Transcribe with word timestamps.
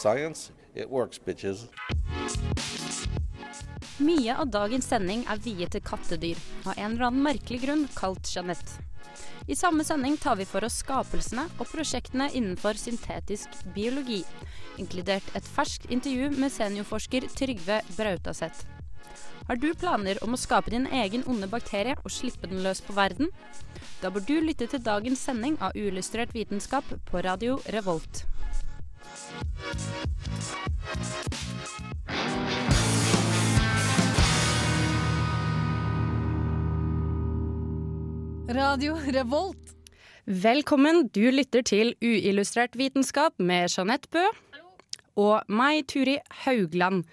Science, 0.00 0.50
it 0.74 0.88
works, 0.88 1.18
bitches. 1.18 1.66
Mye 4.00 4.32
av 4.32 4.48
dagens 4.48 4.86
sending 4.88 5.26
er 5.28 5.42
viet 5.44 5.74
til 5.74 5.82
kattedyr, 5.84 6.40
av 6.64 6.78
en 6.78 6.94
eller 6.94 7.10
annen 7.10 7.26
merkelig 7.26 7.58
grunn 7.66 7.82
kalt 7.92 8.30
Jeanette. 8.32 8.80
I 9.44 9.58
samme 9.58 9.84
sending 9.84 10.16
tar 10.16 10.38
vi 10.40 10.46
for 10.48 10.64
oss 10.64 10.78
skapelsene 10.80 11.44
og 11.58 11.68
prosjektene 11.68 12.30
innenfor 12.32 12.80
syntetisk 12.80 13.60
biologi, 13.76 14.22
inkludert 14.80 15.28
et 15.36 15.52
ferskt 15.58 15.90
intervju 15.92 16.32
med 16.38 16.56
seniorforsker 16.56 17.28
Trygve 17.36 17.82
Brautaseth. 17.98 18.64
Har 19.50 19.60
du 19.60 19.68
planer 19.74 20.16
om 20.24 20.32
å 20.32 20.40
skape 20.40 20.72
din 20.72 20.88
egen 21.02 21.28
onde 21.28 21.50
bakterie 21.50 21.98
og 22.00 22.12
slippe 22.14 22.48
den 22.48 22.64
løs 22.64 22.80
på 22.80 22.96
verden? 22.96 23.28
Da 24.00 24.08
bør 24.08 24.24
du 24.24 24.36
lytte 24.40 24.70
til 24.70 24.80
dagens 24.80 25.28
sending 25.28 25.60
av 25.60 25.76
Uillustrert 25.76 26.32
vitenskap 26.32 26.88
på 27.10 27.26
radio 27.26 27.60
Revolt. 27.76 28.24
Radio 38.50 38.96
Revolt. 39.06 39.76
Velkommen, 40.26 41.08
du 41.14 41.30
lytter 41.30 41.62
til 41.62 41.92
Uillustrert 42.02 42.74
vitenskap 42.78 43.38
med 43.38 43.70
Jeanette 43.70 44.10
Bø 44.10 44.24
og 45.20 45.46
meg, 45.52 45.84
Turi 45.90 46.16
Haugland. 46.44 47.04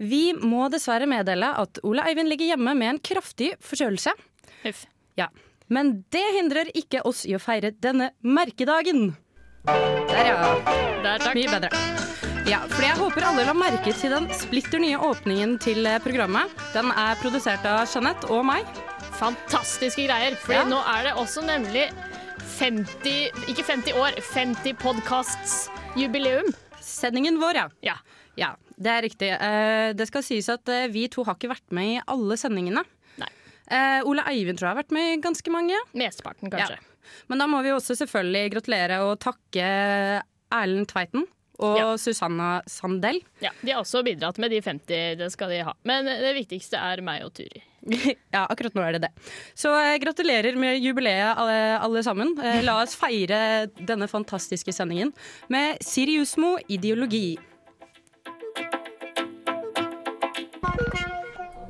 Vi 0.00 0.32
må 0.32 0.68
dessverre 0.72 1.08
meddele 1.10 1.52
at 1.60 1.80
Ole 1.84 2.04
Eivind 2.08 2.32
ligger 2.32 2.54
hjemme 2.54 2.74
med 2.78 2.94
en 2.94 3.00
kraftig 3.04 3.52
forkjølelse. 3.60 4.16
Huff. 4.64 4.84
Ja. 5.20 5.28
Men 5.68 6.04
det 6.12 6.24
hindrer 6.38 6.72
ikke 6.76 7.04
oss 7.08 7.26
i 7.28 7.36
å 7.36 7.42
feire 7.42 7.72
denne 7.72 8.12
merkedagen. 8.24 9.12
Der, 9.68 10.24
ja. 10.26 10.52
Der, 11.04 11.18
takk. 11.20 11.36
Mye 11.36 11.52
bedre. 11.52 12.31
Ja, 12.46 12.58
for 12.68 12.82
jeg 12.84 12.96
håper 12.98 13.24
alle 13.24 13.44
la 13.46 13.52
merke 13.56 13.92
til 13.94 14.12
den 14.12 14.26
splitter 14.34 14.80
nye 14.82 14.98
åpningen 15.00 15.54
til 15.62 15.86
eh, 15.86 15.98
programmet. 16.02 16.50
Den 16.74 16.90
er 16.90 17.18
produsert 17.20 17.64
av 17.68 17.84
Jeanette 17.88 18.28
og 18.34 18.42
meg. 18.48 18.66
Fantastiske 19.18 20.04
greier. 20.08 20.34
For 20.42 20.56
Ja. 20.56 20.64
nå 20.66 20.80
er 20.96 21.06
det 21.08 21.12
også 21.20 21.44
nemlig 21.46 21.86
50 22.58 23.30
Ikke 23.50 23.62
50 23.64 23.94
år, 23.98 24.16
50 24.34 24.74
podkasts 24.82 25.68
jubileum. 25.96 26.50
Sendingen 26.82 27.38
vår, 27.40 27.54
ja. 27.62 27.68
Ja. 27.86 27.94
Ja, 28.36 28.48
det 28.80 28.90
er 28.90 29.02
riktig. 29.06 29.28
Eh, 29.36 29.92
det 29.94 30.06
skal 30.08 30.24
sies 30.26 30.48
at 30.50 30.66
eh, 30.68 30.88
vi 30.88 31.06
to 31.12 31.22
har 31.24 31.36
ikke 31.38 31.52
vært 31.52 31.70
med 31.70 31.94
i 31.98 32.00
alle 32.10 32.36
sendingene. 32.40 32.82
Nei. 33.22 33.30
Ole 34.08 34.24
Eivind 34.28 34.58
tror 34.58 34.68
jeg 34.70 34.74
har 34.74 34.82
vært 34.82 34.92
med 34.96 35.12
i 35.14 35.20
ganske 35.22 35.52
mange. 35.54 35.78
Mesteparten, 35.94 36.50
kanskje. 36.52 36.78
Men 37.28 37.38
da 37.38 37.46
må 37.50 37.62
vi 37.64 37.70
også 37.74 37.94
selvfølgelig 37.98 38.50
gratulere 38.56 38.98
og 39.06 39.20
takke 39.22 39.68
Erlend 40.52 40.88
Tveiten 40.90 41.24
og 41.62 41.76
Ja. 41.78 41.90
Susanna 42.00 42.62
Sandell. 42.66 43.20
Ja, 43.42 43.50
De 43.62 43.72
har 43.72 43.82
også 43.82 44.02
bidratt 44.06 44.38
med 44.42 44.50
de 44.50 44.60
50, 44.62 45.16
det 45.20 45.30
skal 45.32 45.50
de 45.54 45.62
ha. 45.66 45.74
Men 45.88 46.06
det 46.06 46.34
viktigste 46.36 46.80
er 46.80 47.02
meg 47.04 47.24
og 47.26 47.32
Turi. 47.38 47.62
ja, 48.34 48.44
akkurat 48.46 48.74
nå 48.78 48.82
er 48.86 48.92
det 48.96 49.02
det. 49.08 49.10
Så 49.58 49.72
eh, 49.74 49.96
gratulerer 50.02 50.54
med 50.58 50.78
jubileet 50.82 51.32
alle, 51.34 51.78
alle 51.82 52.02
sammen. 52.06 52.34
Eh, 52.38 52.60
la 52.62 52.76
oss 52.84 52.94
feire 52.98 53.66
denne 53.78 54.06
fantastiske 54.10 54.74
sendingen 54.74 55.10
med 55.50 55.82
Siriusmo 55.82 56.58
ideologi. 56.70 57.38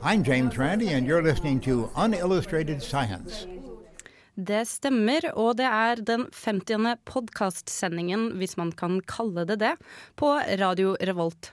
I'm 0.04 0.24
James 0.24 0.58
Randi, 0.58 0.88
and 0.88 1.06
you're 1.06 1.22
listening 1.22 1.60
to 1.60 1.88
Unillustrated 1.96 2.82
Science. 2.82 3.46
Det 4.32 4.62
stemmer, 4.64 5.26
og 5.36 5.58
det 5.58 5.66
er 5.68 6.00
den 6.08 6.24
50. 6.32 6.96
podkastsendingen, 7.04 8.30
hvis 8.40 8.56
man 8.56 8.70
kan 8.72 9.00
kalle 9.04 9.44
det 9.48 9.58
det, 9.60 9.74
på 10.16 10.30
Radio 10.60 10.94
Revolt. 11.04 11.50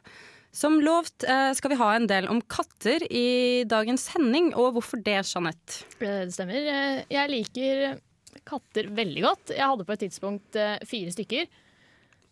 Som 0.55 0.79
lovt 0.81 1.25
eh, 1.27 1.51
skal 1.53 1.73
vi 1.73 1.77
ha 1.77 1.89
en 1.93 2.07
del 2.09 2.29
om 2.31 2.39
katter 2.49 3.03
i 3.11 3.65
dagens 3.69 4.07
sending, 4.09 4.53
og 4.55 4.77
hvorfor 4.77 5.01
det, 5.03 5.19
Jeanette? 5.27 5.83
Eh, 5.99 6.23
Det 6.25 6.33
stemmer. 6.33 6.69
Eh, 6.71 7.01
Jeg 7.11 7.29
liker 7.33 7.99
katter 8.47 8.87
veldig 8.95 9.25
godt. 9.27 9.51
Jeg 9.53 9.67
hadde 9.67 9.85
på 9.85 9.93
et 9.93 10.03
tidspunkt 10.05 10.57
fire 10.87 11.11
stykker. 11.13 11.49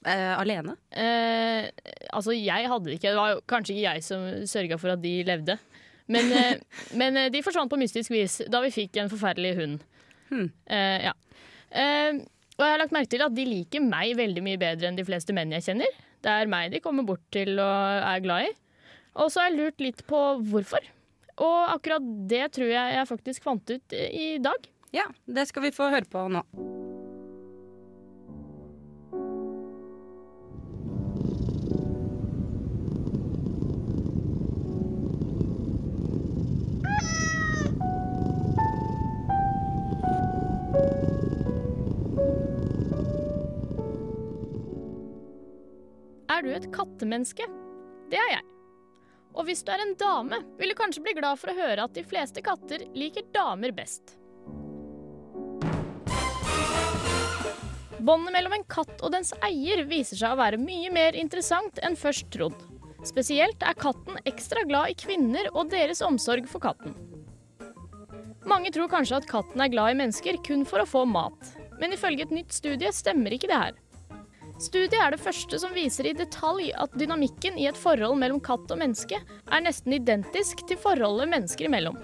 Eh, 0.07 0.33
alene? 0.39 0.77
Eh, 0.95 1.67
altså, 2.15 2.31
jeg 2.31 2.71
hadde 2.71 2.87
det 2.87 2.97
ikke. 2.97 3.11
Det 3.11 3.19
var 3.19 3.43
kanskje 3.51 3.75
ikke 3.75 3.85
jeg 3.91 4.07
som 4.07 4.23
sørga 4.47 4.79
for 4.79 4.95
at 4.95 5.03
de 5.03 5.13
levde. 5.27 5.59
Men, 6.07 6.31
men 6.99 7.19
de 7.33 7.43
forsvant 7.43 7.69
på 7.69 7.77
mystisk 7.83 8.15
vis 8.15 8.39
da 8.47 8.63
vi 8.63 8.71
fikk 8.73 8.97
en 9.03 9.11
forferdelig 9.11 9.53
hund. 9.59 9.77
Hmm. 10.29 10.49
Eh, 10.65 11.07
ja. 11.07 11.13
Uh, 11.67 12.23
og 12.57 12.63
jeg 12.63 12.73
har 12.73 12.81
lagt 12.81 12.95
merke 12.95 13.11
til 13.11 13.23
at 13.25 13.35
de 13.37 13.45
liker 13.45 13.83
meg 13.85 14.15
veldig 14.17 14.43
mye 14.45 14.59
bedre 14.61 14.89
enn 14.89 14.97
de 14.97 15.05
fleste 15.05 15.35
menn 15.35 15.53
jeg 15.53 15.67
kjenner. 15.67 15.99
Det 16.25 16.33
er 16.33 16.49
meg 16.49 16.71
de 16.73 16.81
kommer 16.81 17.05
bort 17.05 17.21
til 17.33 17.53
og 17.61 18.01
er 18.01 18.23
glad 18.25 18.47
i. 18.47 18.53
Og 19.17 19.29
så 19.33 19.43
har 19.43 19.51
jeg 19.51 19.59
lurt 19.59 19.83
litt 19.83 20.01
på 20.09 20.23
hvorfor. 20.49 20.89
Og 21.37 21.59
akkurat 21.75 22.09
det 22.29 22.47
tror 22.57 22.71
jeg 22.71 22.97
jeg 22.97 23.11
faktisk 23.11 23.45
fant 23.45 23.75
ut 23.75 23.97
i 24.09 24.35
dag. 24.41 24.69
Ja, 24.95 25.05
det 25.25 25.49
skal 25.51 25.67
vi 25.67 25.75
få 25.75 25.91
høre 25.93 26.09
på 26.09 26.25
nå. 26.33 26.45
Er 46.37 46.43
du 46.45 46.51
et 46.53 46.67
kattemenneske? 46.69 47.47
Det 48.11 48.17
er 48.21 48.27
jeg. 48.29 48.43
Og 49.33 49.47
hvis 49.47 49.63
du 49.65 49.71
er 49.73 49.81
en 49.81 49.95
dame, 49.97 50.37
vil 50.59 50.69
du 50.69 50.75
kanskje 50.77 51.01
bli 51.01 51.15
glad 51.17 51.39
for 51.41 51.49
å 51.49 51.55
høre 51.57 51.87
at 51.87 51.95
de 51.95 52.03
fleste 52.05 52.43
katter 52.45 52.83
liker 52.93 53.25
damer 53.33 53.73
best. 53.73 54.13
Båndet 57.97 58.35
mellom 58.35 58.53
en 58.53 58.67
katt 58.69 59.01
og 59.01 59.15
dens 59.15 59.33
eier 59.47 59.81
viser 59.89 60.21
seg 60.21 60.35
å 60.35 60.37
være 60.37 60.61
mye 60.61 60.91
mer 60.93 61.17
interessant 61.17 61.81
enn 61.81 61.97
først 61.97 62.29
trodd. 62.35 62.61
Spesielt 63.01 63.65
er 63.65 63.81
katten 63.81 64.21
ekstra 64.29 64.61
glad 64.69 64.93
i 64.93 64.99
kvinner 65.07 65.49
og 65.55 65.73
deres 65.73 66.03
omsorg 66.05 66.45
for 66.51 66.61
katten. 66.67 66.93
Mange 68.45 68.69
tror 68.77 68.93
kanskje 68.93 69.23
at 69.23 69.29
katten 69.33 69.65
er 69.65 69.73
glad 69.73 69.95
i 69.95 69.99
mennesker 70.05 70.37
kun 70.45 70.69
for 70.69 70.85
å 70.85 70.89
få 70.93 71.01
mat, 71.09 71.55
men 71.81 71.97
ifølge 71.97 72.29
et 72.29 72.37
nytt 72.43 72.53
studie 72.53 72.93
stemmer 72.93 73.33
ikke 73.33 73.49
det 73.49 73.61
her. 73.65 73.83
Studiet 74.57 74.95
er 74.97 75.13
det 75.13 75.21
første 75.21 75.59
som 75.61 75.73
viser 75.75 76.07
i 76.09 76.15
detalj 76.17 76.71
at 76.81 76.95
dynamikken 76.97 77.59
i 77.61 77.67
et 77.69 77.77
forhold 77.77 78.17
mellom 78.17 78.39
katt 78.41 78.71
og 78.73 78.79
menneske 78.81 79.19
er 79.21 79.61
nesten 79.61 79.93
identisk 79.93 80.63
til 80.65 80.79
forholdet 80.81 81.29
mennesker 81.29 81.67
imellom. 81.69 81.99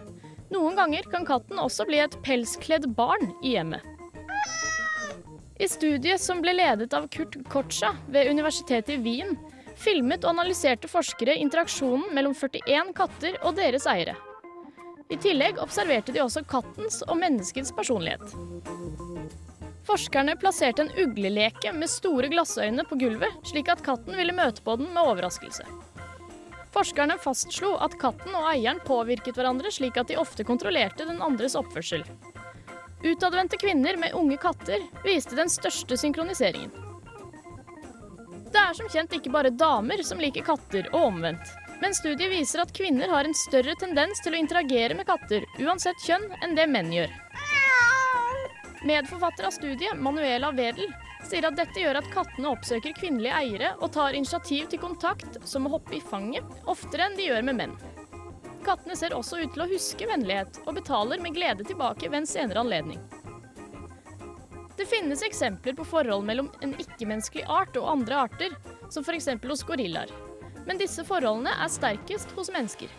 Noen 0.53 0.77
ganger 0.77 1.07
kan 1.09 1.25
katten 1.25 1.57
også 1.57 1.87
bli 1.89 1.97
et 2.03 2.19
pelskledd 2.25 2.91
barn 2.93 3.31
i 3.41 3.55
hjemmet. 3.55 3.81
I 5.57 5.69
studiet 5.69 6.21
som 6.21 6.43
ble 6.43 6.53
ledet 6.53 6.93
av 6.93 7.07
Kurt 7.13 7.39
Kotscha 7.49 7.93
ved 8.11 8.29
Universitetet 8.29 8.97
i 8.97 9.01
Wien, 9.01 9.33
filmet 9.79 10.21
og 10.25 10.35
analyserte 10.35 10.89
forskere 10.91 11.39
interaksjonen 11.41 12.13
mellom 12.13 12.35
41 12.37 12.93
katter 12.97 13.39
og 13.41 13.57
deres 13.57 13.87
eiere. 13.89 14.13
I 15.09 15.17
tillegg 15.21 15.61
observerte 15.61 16.13
de 16.13 16.21
også 16.21 16.45
kattens 16.49 17.01
og 17.07 17.17
menneskets 17.21 17.73
personlighet. 17.73 18.33
Forskerne 19.83 20.35
plasserte 20.39 20.81
en 20.81 20.91
ugleleke 20.97 21.73
med 21.75 21.91
store 21.91 22.29
glassøyne 22.31 22.85
på 22.87 22.95
gulvet, 23.01 23.33
slik 23.47 23.71
at 23.71 23.83
katten 23.83 24.15
ville 24.15 24.35
møte 24.35 24.63
på 24.63 24.77
den 24.79 24.93
med 24.93 25.03
overraskelse. 25.03 25.65
Forskerne 26.73 27.19
fastslo 27.21 27.75
at 27.85 27.97
katten 28.01 28.33
og 28.33 28.47
eieren 28.49 28.79
påvirket 28.87 29.35
hverandre 29.37 29.69
slik 29.71 29.99
at 29.99 30.09
de 30.09 30.17
ofte 30.17 30.45
kontrollerte 30.47 31.05
den 31.05 31.21
andres 31.21 31.57
oppførsel. 31.59 32.05
Utadvendte 33.03 33.59
kvinner 33.59 33.99
med 33.99 34.15
unge 34.15 34.39
katter 34.41 34.81
viste 35.03 35.35
den 35.35 35.51
største 35.51 35.97
synkroniseringen. 35.99 36.71
Det 38.53 38.61
er 38.61 38.77
som 38.77 38.89
kjent 38.89 39.13
ikke 39.17 39.33
bare 39.33 39.51
damer 39.51 40.01
som 40.05 40.21
liker 40.21 40.45
katter, 40.45 40.87
og 40.93 41.09
omvendt. 41.09 41.51
Men 41.81 41.95
studiet 41.97 42.31
viser 42.31 42.61
at 42.63 42.73
kvinner 42.73 43.11
har 43.11 43.27
en 43.27 43.35
større 43.35 43.73
tendens 43.81 44.21
til 44.23 44.35
å 44.35 44.39
interagere 44.39 44.95
med 44.95 45.09
katter, 45.09 45.43
uansett 45.59 45.99
kjønn, 46.05 46.29
enn 46.45 46.53
det 46.55 46.69
menn 46.69 46.93
gjør. 46.93 47.11
Medforfatter 48.83 49.45
av 49.47 49.51
studiet, 49.51 49.97
Manuela 49.97 50.51
Wedel, 50.51 50.91
sier 51.23 51.45
at 51.47 51.55
dette 51.55 51.79
gjør 51.79 52.01
at 52.01 52.07
kattene 52.11 52.49
oppsøker 52.51 52.91
kvinnelige 52.97 53.37
eiere 53.37 53.69
og 53.79 53.93
tar 53.95 54.15
initiativ 54.17 54.65
til 54.67 54.81
kontakt, 54.81 55.37
som 55.47 55.69
å 55.69 55.77
hoppe 55.77 55.95
i 55.95 56.01
fanget, 56.03 56.49
oftere 56.67 57.05
enn 57.07 57.15
de 57.15 57.29
gjør 57.29 57.45
med 57.47 57.59
menn. 57.61 57.77
Kattene 58.65 58.97
ser 58.99 59.15
også 59.15 59.39
ut 59.39 59.53
til 59.55 59.63
å 59.63 59.69
huske 59.71 60.07
vennlighet, 60.09 60.59
og 60.67 60.75
betaler 60.75 61.23
med 61.23 61.35
glede 61.37 61.63
tilbake 61.67 62.09
ved 62.09 62.19
en 62.21 62.27
senere 62.27 62.59
anledning. 62.59 62.99
Det 64.75 64.89
finnes 64.89 65.23
eksempler 65.23 65.77
på 65.79 65.87
forhold 65.87 66.27
mellom 66.27 66.51
en 66.59 66.75
ikke-menneskelig 66.75 67.47
art 67.47 67.79
og 67.79 67.87
andre 67.87 68.19
arter, 68.25 68.57
som 68.91 69.07
f.eks. 69.07 69.31
hos 69.47 69.63
gorillaer. 69.63 70.11
Men 70.67 70.79
disse 70.79 71.07
forholdene 71.07 71.55
er 71.55 71.71
sterkest 71.71 72.35
hos 72.35 72.51
mennesker. 72.51 72.91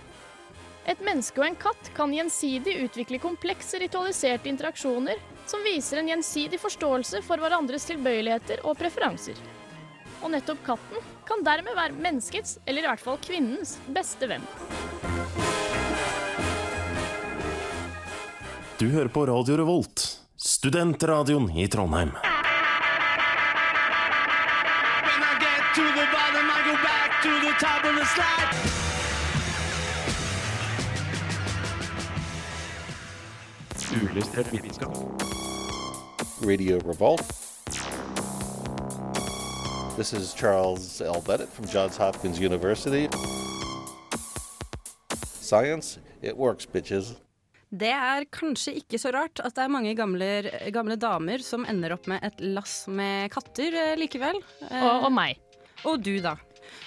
Et 0.89 1.01
menneske 1.05 1.41
og 1.41 1.47
en 1.51 1.61
katt 1.61 1.93
kan 1.97 2.13
gjensidig 2.13 2.79
utvikle 2.87 3.21
komplekse 3.21 3.81
ritualiserte 3.85 4.49
interaksjoner 4.49 5.21
som 5.47 5.65
viser 5.65 6.01
en 6.01 6.09
gjensidig 6.09 6.61
forståelse 6.63 7.23
for 7.27 7.43
hverandres 7.43 7.87
tilbøyeligheter 7.91 8.65
og 8.65 8.79
preferanser. 8.81 9.39
Og 10.25 10.33
nettopp 10.33 10.63
katten 10.67 11.09
kan 11.29 11.45
dermed 11.45 11.77
være 11.77 11.97
menneskets, 11.97 12.59
eller 12.67 12.85
i 12.85 12.89
hvert 12.89 13.03
fall 13.03 13.21
kvinnens, 13.25 13.77
beste 13.93 14.29
venn. 14.31 14.45
Du 18.81 18.89
hører 18.91 19.09
på 19.13 19.27
Radio 19.29 19.57
Revolt, 19.61 20.07
studentradioen 20.37 21.51
i 21.57 21.69
Trondheim. 21.71 22.15
Uillustrert 33.95 34.53
vitenskap. 34.53 35.34
Radio 36.45 36.79
Revolt. 36.85 37.23
This 39.97 40.13
is 40.13 40.35
Charles 40.35 41.01
L. 41.01 41.23
Bennett 41.27 41.49
from 41.49 41.67
Johns 41.67 41.97
Hopkins 41.97 42.39
University. 42.41 43.09
Science, 45.41 45.99
it 46.23 46.37
works, 46.37 46.67
bitches. 46.67 47.15
Det 47.75 47.91
er 47.91 48.25
kanskje 48.31 48.77
ikke 48.79 48.99
så 49.03 49.11
rart 49.15 49.41
at 49.43 49.55
det 49.57 49.65
er 49.65 49.73
mange 49.73 49.95
gamle, 49.99 50.29
gamle 50.75 50.95
damer 51.01 51.43
som 51.43 51.65
ender 51.67 51.97
opp 51.97 52.07
med 52.11 52.23
et 52.23 52.39
lass 52.55 52.85
med 52.87 53.33
katter 53.35 53.75
eh, 53.75 53.95
likevel. 53.99 54.39
Eh, 54.69 54.83
Og, 54.85 55.09
og 55.09 55.13
meg. 55.15 55.41
og 55.85 56.03
du, 56.07 56.13
da. 56.23 56.37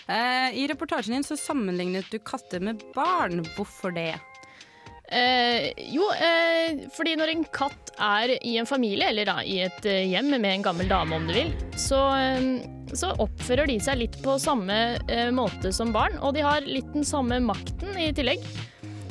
Eh, 0.07 0.55
I 0.55 0.67
reportasjen 0.71 1.17
din 1.17 1.27
så 1.27 1.35
sammenlignet 1.39 2.07
du 2.11 2.19
katter 2.23 2.63
med 2.63 2.83
barn. 2.95 3.43
Hvorfor 3.57 3.91
det? 3.95 4.13
Eh, 5.07 5.69
jo, 5.93 6.03
eh, 6.11 6.81
fordi 6.91 7.13
når 7.15 7.29
en 7.31 7.43
katt 7.55 7.93
er 8.03 8.33
i 8.43 8.57
en 8.59 8.67
familie, 8.67 9.07
eller 9.13 9.25
da 9.29 9.37
i 9.47 9.61
et 9.63 9.85
eh, 9.87 10.01
hjem 10.11 10.33
med 10.35 10.49
en 10.57 10.65
gammel 10.65 10.89
dame 10.91 11.15
om 11.15 11.27
du 11.29 11.33
vil, 11.37 11.53
så, 11.79 12.01
eh, 12.19 12.47
så 12.91 13.13
oppfører 13.23 13.69
de 13.71 13.77
seg 13.83 14.01
litt 14.01 14.17
på 14.23 14.35
samme 14.43 14.75
eh, 15.07 15.29
måte 15.31 15.71
som 15.75 15.93
barn, 15.95 16.17
og 16.19 16.35
de 16.35 16.43
har 16.43 16.67
litt 16.67 16.89
den 16.93 17.07
samme 17.07 17.39
makten 17.43 17.95
i 18.03 18.09
tillegg. 18.17 18.43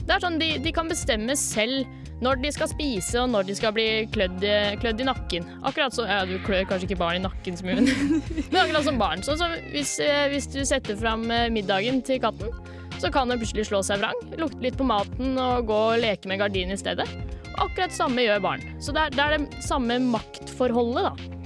Det 0.07 0.13
er 0.19 0.21
sånn, 0.23 0.37
de, 0.39 0.53
de 0.63 0.73
kan 0.77 0.87
bestemme 0.93 1.35
selv 1.41 1.89
når 2.23 2.39
de 2.41 2.51
skal 2.55 2.69
spise 2.71 3.19
og 3.21 3.29
når 3.33 3.49
de 3.49 3.55
skal 3.59 3.73
bli 3.77 3.89
klødd, 4.15 4.45
i- 4.47 4.77
klødd 4.81 5.01
i 5.03 5.09
nakken. 5.09 5.49
Akkurat 5.69 5.93
så, 5.97 6.05
ja, 6.09 6.23
Du 6.29 6.37
klør 6.47 6.63
kanskje 6.69 6.87
ikke 6.91 7.01
barn 7.01 7.19
i 7.19 7.25
nakken, 7.25 7.57
som 7.59 7.67
men, 7.73 7.89
men 8.53 8.61
akkurat 8.63 8.85
som 8.87 9.01
barn. 9.01 9.25
Sånn 9.27 9.41
som 9.41 9.53
hvis, 9.73 9.97
eh, 10.05 10.29
hvis 10.33 10.47
du 10.53 10.61
setter 10.69 10.97
fram 11.01 11.25
eh, 11.33 11.49
middagen 11.53 12.01
til 12.07 12.21
katten, 12.23 12.53
så 12.99 13.11
kan 13.13 13.31
hun 13.31 13.41
plutselig 13.41 13.67
slå 13.69 13.83
seg 13.87 14.01
vrang, 14.03 14.19
lukte 14.41 14.63
litt 14.65 14.79
på 14.79 14.87
maten 14.89 15.37
og 15.41 15.69
gå 15.69 15.81
og 15.93 16.01
leke 16.03 16.31
med 16.31 16.41
gardinen 16.43 16.77
i 16.77 16.81
stedet. 16.81 17.09
Akkurat 17.57 17.95
samme 17.95 18.25
gjør 18.25 18.43
barn. 18.45 18.65
Så 18.83 18.93
det 18.93 19.07
er, 19.07 19.17
det 19.17 19.25
er 19.25 19.37
det 19.37 19.65
samme 19.65 19.99
maktforholdet, 20.13 21.09
da. 21.09 21.37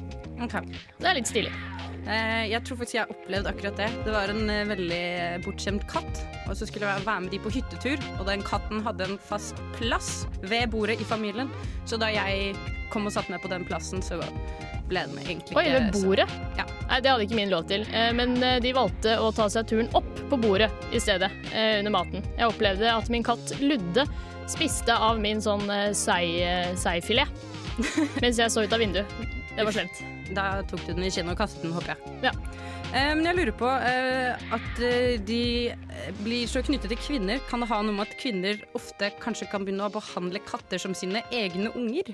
Okay. 0.47 0.81
Det 0.99 1.11
er 1.11 1.19
litt 1.19 1.31
stilig. 1.31 1.53
Eh, 2.09 2.47
jeg 2.49 2.65
tror 2.65 2.79
faktisk 2.81 2.97
jeg 2.97 3.05
har 3.05 3.13
opplevd 3.13 3.49
akkurat 3.51 3.81
det. 3.83 3.89
Det 4.07 4.15
var 4.15 4.33
en 4.33 4.51
eh, 4.51 4.67
veldig 4.71 5.05
bortskjemt 5.45 5.85
katt, 5.91 6.23
og 6.47 6.57
så 6.57 6.69
skulle 6.69 6.89
jeg 6.89 7.07
være 7.07 7.27
med 7.27 7.35
de 7.35 7.43
på 7.43 7.53
hyttetur, 7.55 8.03
og 8.19 8.27
den 8.31 8.45
katten 8.47 8.83
hadde 8.87 9.07
en 9.07 9.21
fast 9.31 9.61
plass 9.77 10.25
ved 10.43 10.71
bordet 10.73 11.01
i 11.03 11.09
familien. 11.09 11.53
Så 11.85 12.01
da 12.01 12.11
jeg 12.15 12.55
kom 12.91 13.07
og 13.07 13.15
satte 13.15 13.35
meg 13.35 13.45
på 13.45 13.53
den 13.53 13.67
plassen, 13.69 14.03
så 14.03 14.19
ble 14.91 15.05
den 15.09 15.19
egentlig 15.23 15.57
Oi, 15.59 15.65
ved 15.73 15.95
bordet? 15.95 16.27
Ja. 16.59 16.67
Nei, 16.91 16.99
det 17.05 17.11
hadde 17.13 17.27
ikke 17.27 17.39
min 17.39 17.53
lov 17.53 17.67
til. 17.71 17.85
Eh, 17.95 18.11
Men 18.17 18.35
eh, 18.43 18.59
de 18.63 18.73
valgte 18.77 19.17
å 19.23 19.31
ta 19.35 19.47
seg 19.53 19.69
turen 19.71 19.91
opp 19.99 20.11
på 20.31 20.39
bordet 20.43 20.71
i 20.95 21.01
stedet, 21.03 21.31
eh, 21.55 21.79
under 21.81 21.95
maten. 21.95 22.25
Jeg 22.39 22.51
opplevde 22.51 22.91
at 22.91 23.11
min 23.13 23.27
katt 23.27 23.55
Ludde 23.63 24.07
spiste 24.51 24.95
av 24.97 25.21
min 25.23 25.39
sånn 25.43 25.63
sei, 25.95 26.43
seifilet 26.75 27.31
mens 28.23 28.41
jeg 28.41 28.51
så 28.51 28.65
ut 28.67 28.73
av 28.75 28.83
vinduet. 28.83 29.07
Det 29.55 29.67
var 29.67 29.77
slemt. 29.77 30.01
Da 30.35 30.49
tok 30.67 30.83
du 30.89 30.93
den 30.97 31.07
i 31.07 31.13
kinnet 31.15 31.37
og 31.37 31.39
kastet 31.39 31.63
den, 31.63 31.75
håper 31.77 31.95
jeg. 31.95 32.17
Ja. 32.27 32.33
Men 32.91 33.23
jeg 33.29 33.37
lurer 33.39 33.55
på 33.55 33.69
at 33.71 34.81
de 35.29 35.43
blir 36.25 36.51
så 36.51 36.63
knyttet 36.67 36.91
til 36.91 36.99
kvinner. 36.99 37.39
Kan 37.47 37.63
det 37.63 37.69
ha 37.71 37.79
noe 37.87 37.95
med 37.95 38.09
at 38.09 38.17
kvinner 38.19 38.59
ofte 38.75 39.13
kanskje 39.23 39.47
kan 39.53 39.63
begynne 39.63 39.87
å 39.87 39.95
behandle 39.95 40.43
katter 40.43 40.83
som 40.83 40.97
sine 40.99 41.23
egne 41.31 41.71
unger? 41.79 42.11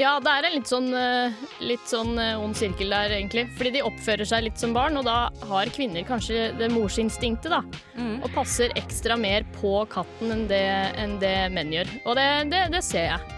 Ja, 0.00 0.14
det 0.24 0.32
er 0.32 0.46
en 0.48 0.54
litt 0.54 0.70
sånn, 0.70 0.86
eh, 0.96 1.40
litt 1.60 1.88
sånn 1.88 2.14
eh, 2.16 2.38
ond 2.40 2.56
sirkel 2.56 2.88
der, 2.94 3.12
egentlig. 3.18 3.42
Fordi 3.58 3.72
de 3.74 3.82
oppfører 3.84 4.24
seg 4.28 4.46
litt 4.46 4.60
som 4.60 4.72
barn, 4.72 4.96
og 4.96 5.04
da 5.04 5.26
har 5.50 5.72
kvinner 5.74 6.06
kanskje 6.08 6.54
det 6.56 6.70
morsinstinktet, 6.72 7.52
da. 7.52 7.60
Mm. 7.98 8.14
Og 8.24 8.30
passer 8.32 8.72
ekstra 8.80 9.18
mer 9.20 9.44
på 9.58 9.74
katten 9.92 10.32
enn 10.32 10.46
det, 10.48 10.62
enn 11.02 11.18
det 11.20 11.34
menn 11.52 11.74
gjør. 11.74 11.92
Og 12.06 12.16
det, 12.16 12.26
det, 12.54 12.62
det 12.72 12.82
ser 12.86 13.10
jeg. 13.10 13.36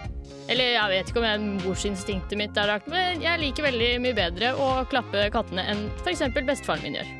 Eller 0.53 0.73
jeg 0.77 0.93
vet 0.93 1.11
ikke 1.11 1.23
om 1.23 1.27
jeg, 1.27 1.51
morsinstinktet 1.65 2.39
mitt 2.39 2.57
er 2.59 2.71
rart, 2.71 2.87
men 2.91 3.23
jeg 3.23 3.43
liker 3.43 3.67
veldig 3.67 3.91
mye 4.05 4.17
bedre 4.23 4.55
å 4.55 4.71
klappe 4.91 5.27
kattene 5.35 5.67
enn 5.71 5.85
f.eks. 6.05 6.25
bestefaren 6.39 6.87
min 6.87 7.01
gjør. 7.01 7.13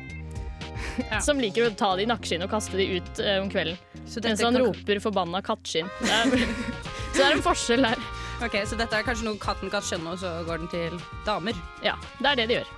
Ja. 1.09 1.17
Som 1.25 1.39
liker 1.41 1.65
å 1.65 1.69
ta 1.73 1.95
de 1.97 2.03
i 2.03 2.05
nakkeskinnet 2.05 2.45
og 2.45 2.51
kaste 2.53 2.77
de 2.77 2.85
ut 2.99 3.19
eh, 3.23 3.39
om 3.41 3.47
kvelden. 3.49 3.79
Så 4.05 4.21
Mens 4.21 4.43
han 4.45 4.53
kan- 4.53 4.61
roper 4.67 4.99
forbanna 5.01 5.39
kattskinn. 5.41 5.89
Så 6.05 7.17
det 7.17 7.25
er 7.25 7.33
en 7.33 7.41
forskjell 7.41 7.87
der. 7.87 8.03
Ok, 8.43 8.57
Så 8.67 8.75
dette 8.75 8.97
er 8.97 9.05
kanskje 9.07 9.23
noe 9.23 9.39
katten 9.39 9.71
kan 9.71 9.83
skjønne, 9.85 10.17
og 10.17 10.19
så 10.19 10.41
går 10.43 10.59
den 10.59 10.71
til 10.71 10.95
damer? 11.23 11.55
Ja, 11.83 11.93
det 12.19 12.27
er 12.33 12.39
det 12.41 12.47
de 12.49 12.57
gjør. 12.57 12.71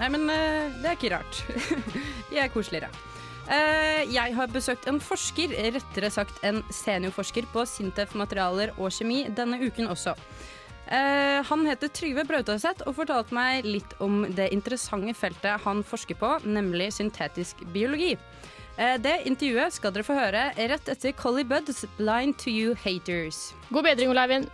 Nei, 0.00 0.06
men 0.14 0.22
eh, 0.32 0.70
det 0.80 0.88
er 0.88 0.96
ikke 0.96 1.10
rart. 1.12 1.40
De 2.30 2.38
er 2.40 2.48
koseligere. 2.48 2.88
Eh, 3.50 4.06
jeg 4.08 4.32
har 4.36 4.52
besøkt 4.54 4.86
en 4.88 5.00
forsker, 5.02 5.52
rettere 5.74 6.08
sagt 6.14 6.40
en 6.46 6.62
seniorforsker 6.72 7.50
på 7.52 7.66
Sintef 7.68 8.14
materialer 8.16 8.72
og 8.78 8.94
kjemi 8.96 9.26
denne 9.36 9.58
uken 9.60 9.90
også. 9.92 10.14
Eh, 10.88 11.42
han 11.44 11.66
heter 11.68 11.92
Trygve 11.92 12.24
Brautaset 12.24 12.80
og 12.86 12.96
fortalte 13.02 13.36
meg 13.36 13.68
litt 13.68 13.92
om 14.00 14.22
det 14.24 14.48
interessante 14.56 15.12
feltet 15.18 15.66
han 15.66 15.84
forsker 15.84 16.16
på, 16.16 16.32
nemlig 16.48 16.94
syntetisk 16.96 17.60
biologi. 17.74 18.14
Det 18.80 19.18
intervjuet 19.28 19.74
skal 19.76 19.92
dere 19.92 20.06
få 20.06 20.14
høre 20.16 20.44
rett 20.56 20.86
etter 20.88 21.12
Collie 21.12 21.44
Budds 21.44 21.84
'Blind 21.98 22.38
to 22.40 22.48
You 22.48 22.72
Haters'. 22.80 23.50
God 23.68 23.84
bedring, 23.84 24.08
Ole 24.08 24.24
Eivind. 24.24 24.48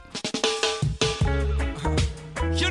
Eh. 2.56 2.62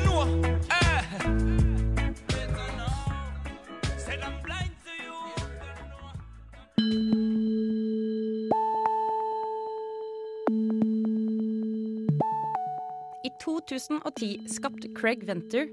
I 13.22 13.30
2010 13.44 14.48
skapte 14.48 14.88
Craig 14.98 15.22
Venter 15.26 15.70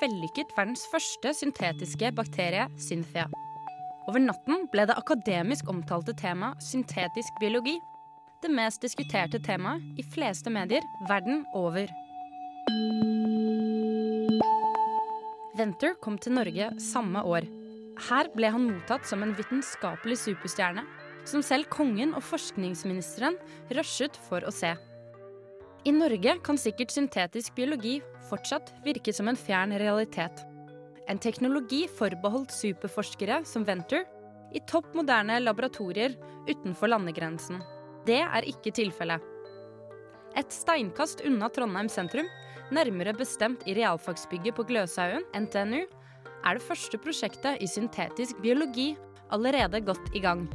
vellykket 0.00 0.48
verdens 0.56 0.86
første 0.88 1.34
syntetiske 1.36 2.12
bakterie, 2.16 2.64
Synthia. 2.80 3.28
Over 4.08 4.24
natten 4.24 4.64
ble 4.72 4.88
det 4.88 4.96
akademisk 4.96 5.68
omtalte 5.68 6.16
tema 6.16 6.54
syntetisk 6.64 7.36
biologi 7.42 7.76
det 8.40 8.48
mest 8.56 8.80
diskuterte 8.80 9.36
temaet 9.44 10.00
i 10.00 10.04
fleste 10.14 10.48
medier 10.48 10.86
verden 11.08 11.42
over. 11.52 11.90
Venter 15.60 15.96
kom 16.00 16.16
til 16.20 16.34
Norge 16.38 16.70
samme 16.80 17.20
år. 17.26 17.44
Her 18.08 18.30
ble 18.32 18.48
han 18.52 18.64
mottatt 18.64 19.04
som 19.08 19.22
en 19.24 19.34
vitenskapelig 19.36 20.16
superstjerne, 20.22 20.86
som 21.28 21.42
selv 21.44 21.68
kongen 21.72 22.14
og 22.16 22.24
forskningsministeren 22.24 23.36
rushet 23.76 24.16
for 24.28 24.46
å 24.46 24.52
se. 24.54 24.72
I 25.84 25.92
Norge 25.92 26.36
kan 26.44 26.60
sikkert 26.60 26.92
syntetisk 26.92 27.54
biologi 27.56 27.98
fortsatt 28.28 28.72
virke 28.84 29.12
som 29.16 29.28
en 29.28 29.38
fjern 29.38 29.72
realitet. 29.80 30.42
En 31.08 31.20
teknologi 31.20 31.86
forbeholdt 31.98 32.52
superforskere 32.54 33.40
som 33.48 33.64
Venter 33.68 34.04
i 34.56 34.60
topp 34.68 34.92
moderne 34.96 35.38
laboratorier 35.40 36.16
utenfor 36.48 36.92
landegrensen. 36.92 37.60
Det 38.06 38.20
er 38.22 38.48
ikke 38.48 38.72
tilfellet. 38.76 39.20
Et 40.38 40.52
steinkast 40.54 41.24
unna 41.26 41.48
Trondheim 41.52 41.88
sentrum, 41.90 42.28
nærmere 42.74 43.14
bestemt 43.16 43.66
i 43.68 43.74
realfagsbygget 43.78 44.56
på 44.56 44.64
Gløshaugen, 44.68 45.26
NTNU, 45.34 45.84
er 46.44 46.56
det 46.56 46.64
første 46.64 46.98
prosjektet 46.98 47.60
i 47.60 47.68
syntetisk 47.68 48.38
biologi 48.42 48.94
allerede 49.32 49.80
godt 49.84 50.14
i 50.14 50.22
gang. 50.24 50.46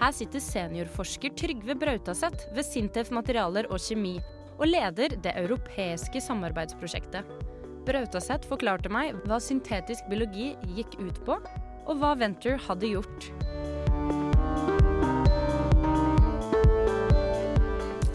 Her 0.00 0.10
sitter 0.10 0.42
seniorforsker 0.42 1.34
Trygve 1.38 1.76
Brautaseth 1.78 2.48
ved 2.56 2.66
Sintef 2.66 3.12
materialer 3.14 3.68
og 3.70 3.80
kjemi 3.80 4.16
og 4.58 4.66
leder 4.68 5.14
det 5.22 5.34
europeiske 5.38 6.20
samarbeidsprosjektet. 6.20 7.26
Brautaseth 7.86 8.46
forklarte 8.50 8.90
meg 8.92 9.16
hva 9.26 9.40
syntetisk 9.42 10.06
biologi 10.10 10.52
gikk 10.76 10.98
ut 11.02 11.22
på, 11.26 11.38
og 11.86 11.98
hva 11.98 12.14
Venture 12.18 12.60
hadde 12.68 12.92
gjort. 12.94 13.30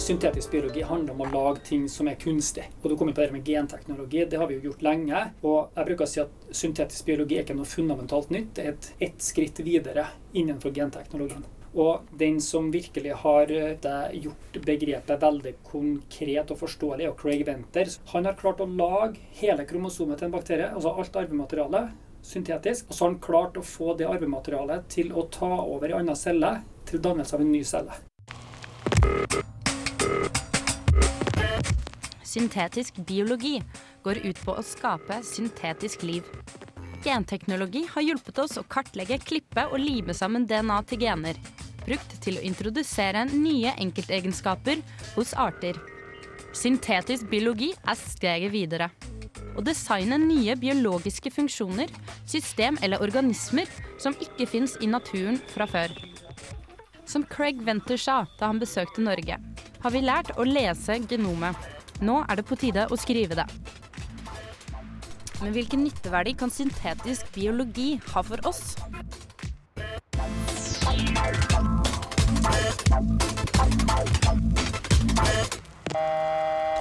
Syntetisk 0.07 0.51
biologi 0.51 0.81
handler 0.87 1.17
om 1.17 1.21
å 1.25 1.25
lage 1.27 1.65
ting 1.67 1.81
som 1.91 2.07
er 2.07 2.15
kunstig. 2.15 2.63
Og 2.79 2.85
du 2.87 2.93
kommer 2.95 3.11
på 3.11 3.25
det 3.25 3.33
med 3.33 3.43
genteknologi. 3.43 4.21
Det 4.23 4.37
har 4.39 4.47
vi 4.47 4.55
jo 4.55 4.69
gjort 4.69 4.85
lenge. 4.85 5.23
Og 5.43 5.73
jeg 5.75 5.87
bruker 5.89 6.05
å 6.05 6.07
si 6.07 6.21
at 6.21 6.45
syntetisk 6.55 7.09
biologi 7.09 7.35
er 7.35 7.43
ikke 7.43 7.57
noe 7.57 7.67
fundamentalt 7.67 8.31
nytt. 8.31 8.53
Det 8.55 8.63
er 8.63 8.69
et, 8.71 8.87
ett 9.09 9.25
skritt 9.25 9.59
videre 9.67 10.05
innenfor 10.31 10.71
genteknologien. 10.77 11.43
Og 11.75 12.07
den 12.21 12.39
som 12.39 12.69
virkelig 12.71 13.17
har 13.25 13.51
eh, 13.51 14.15
gjort 14.23 14.61
begrepet 14.69 15.25
veldig 15.25 15.53
konkret 15.67 16.55
og 16.55 16.61
forståelig, 16.61 17.09
er 17.09 17.19
Craig 17.19 17.43
Venter. 17.49 17.91
Han 18.13 18.31
har 18.31 18.39
klart 18.39 18.63
å 18.63 18.69
lage 18.71 19.19
hele 19.41 19.67
kromosomet 19.67 20.23
til 20.23 20.29
en 20.29 20.37
bakterie, 20.37 20.71
altså 20.71 20.95
alt 20.95 21.19
arvemateriale, 21.25 21.83
syntetisk. 22.23 22.87
Og 22.87 22.95
så 22.95 23.09
har 23.09 23.11
han 23.11 23.19
klart 23.27 23.59
å 23.59 23.67
få 23.75 23.99
det 23.99 24.07
arvematerialet 24.07 24.87
til 24.95 25.11
å 25.11 25.27
ta 25.27 25.51
over 25.65 25.91
i 25.91 25.99
annen 25.99 26.15
celle 26.15 26.61
til 26.87 27.03
dannelse 27.03 27.35
av 27.35 27.43
en 27.43 27.51
ny 27.51 27.65
celle. 27.67 28.05
Syntetisk 32.27 32.99
biologi 33.07 33.61
går 34.03 34.19
ut 34.27 34.39
på 34.45 34.53
å 34.53 34.63
skape 34.65 35.21
syntetisk 35.25 36.03
liv. 36.05 36.27
Genteknologi 37.05 37.85
har 37.93 38.03
hjulpet 38.03 38.41
oss 38.43 38.57
å 38.59 38.65
kartlegge, 38.67 39.17
klippe 39.23 39.63
og 39.71 39.79
lime 39.81 40.13
sammen 40.17 40.45
DNA 40.49 40.81
til 40.89 41.01
gener. 41.05 41.39
Brukt 41.85 42.17
til 42.23 42.37
å 42.37 42.43
introdusere 42.43 43.23
nye 43.31 43.71
enkeltegenskaper 43.79 44.83
hos 45.15 45.31
arter. 45.39 45.79
Syntetisk 46.57 47.29
biologi 47.31 47.71
er 47.85 47.99
steget 48.01 48.53
videre. 48.53 48.91
Å 49.57 49.63
designe 49.65 50.19
nye 50.21 50.53
biologiske 50.59 51.31
funksjoner, 51.33 51.89
system 52.29 52.77
eller 52.85 53.01
organismer 53.01 53.71
som 54.01 54.17
ikke 54.21 54.45
fins 54.49 54.77
i 54.81 54.89
naturen 54.91 55.39
fra 55.53 55.65
før. 55.69 55.95
Som 57.07 57.23
Craig 57.23 57.61
Venter 57.63 57.97
sa 57.97 58.25
da 58.39 58.49
han 58.51 58.59
besøkte 58.59 58.99
Norge, 58.99 59.37
har 59.79 59.93
vi 59.93 60.03
lært 60.03 60.33
å 60.35 60.43
lese 60.43 60.97
genomet. 61.07 61.55
Nå 62.03 62.19
er 62.27 62.39
det 62.39 62.45
på 62.49 62.57
tide 62.59 62.83
å 62.91 62.97
skrive 62.99 63.37
det. 63.39 63.45
Men 65.39 65.53
hvilken 65.55 65.85
nytteverdi 65.85 66.33
kan 66.37 66.51
syntetisk 66.51 67.29
biologi 67.35 67.93
ha 68.11 68.23
for 68.25 68.43
oss? 68.49 68.75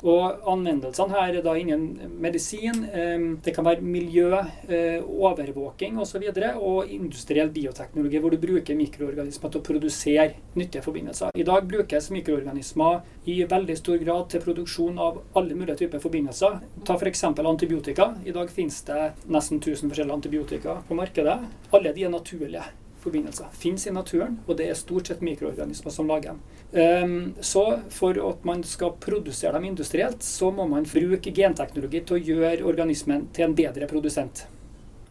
Og 0.07 0.47
anvendelsene 0.47 1.17
her 1.19 1.35
er 1.35 1.43
da 1.43 1.55
innen 1.59 2.13
medisin, 2.23 2.85
eh, 2.87 3.25
det 3.43 3.55
kan 3.57 3.67
være 3.67 3.83
miljø, 3.83 4.31
eh, 4.69 5.03
overvåking 5.03 5.99
osv. 5.99 6.23
Og, 6.23 6.35
så 6.37 6.53
og 6.61 6.91
industriell 6.91 7.51
bioteknologi, 7.51 8.21
hvor 8.23 8.31
du 8.31 8.39
bruker 8.39 8.79
mikroorganismer 8.79 9.51
til 9.51 9.61
å 9.61 9.65
produsere 9.67 10.29
nyttige 10.55 10.83
forbindelser. 10.83 11.31
I 11.35 11.43
dag 11.43 11.67
brukes 11.67 12.11
mikroorganismer 12.11 13.03
i 13.27 13.43
veldig 13.45 13.77
stor 13.77 13.99
grad 13.99 14.31
til 14.31 14.41
produksjon 14.41 14.99
av 14.99 15.23
alle 15.35 15.55
mulige 15.55 15.77
typer 15.83 15.99
forbindelser. 15.99 16.61
Ta 16.85 16.95
f.eks. 16.95 17.25
antibiotika. 17.25 18.15
I 18.25 18.33
dag 18.33 18.51
finnes 18.51 18.83
det 18.87 19.13
nesten 19.27 19.61
1000 19.61 19.91
forskjellige 19.91 20.15
antibiotika 20.15 20.83
på 20.89 20.95
markedet. 20.95 21.41
Alle 21.73 21.93
de 21.93 22.05
er 22.05 22.11
naturlige 22.11 22.63
forbindelser. 23.07 23.49
Fins 23.57 23.87
i 23.87 23.95
naturen, 23.95 24.41
og 24.47 24.59
det 24.59 24.69
er 24.71 24.79
stort 24.79 25.11
sett 25.11 25.25
mikroorganismer 25.25 25.95
som 25.95 26.11
lager 26.11 26.35
dem. 26.35 26.43
Um, 26.77 27.17
så 27.41 27.65
for 27.95 28.19
at 28.29 28.45
man 28.47 28.65
skal 28.67 28.97
produsere 29.01 29.55
dem 29.57 29.71
industrielt, 29.71 30.27
så 30.27 30.51
må 30.51 30.67
man 30.69 30.89
bruke 30.91 31.33
genteknologi 31.35 32.03
til 32.03 32.19
å 32.19 32.25
gjøre 32.31 32.67
organismen 32.67 33.29
til 33.37 33.49
en 33.49 33.57
bedre 33.59 33.89
produsent. 33.91 34.47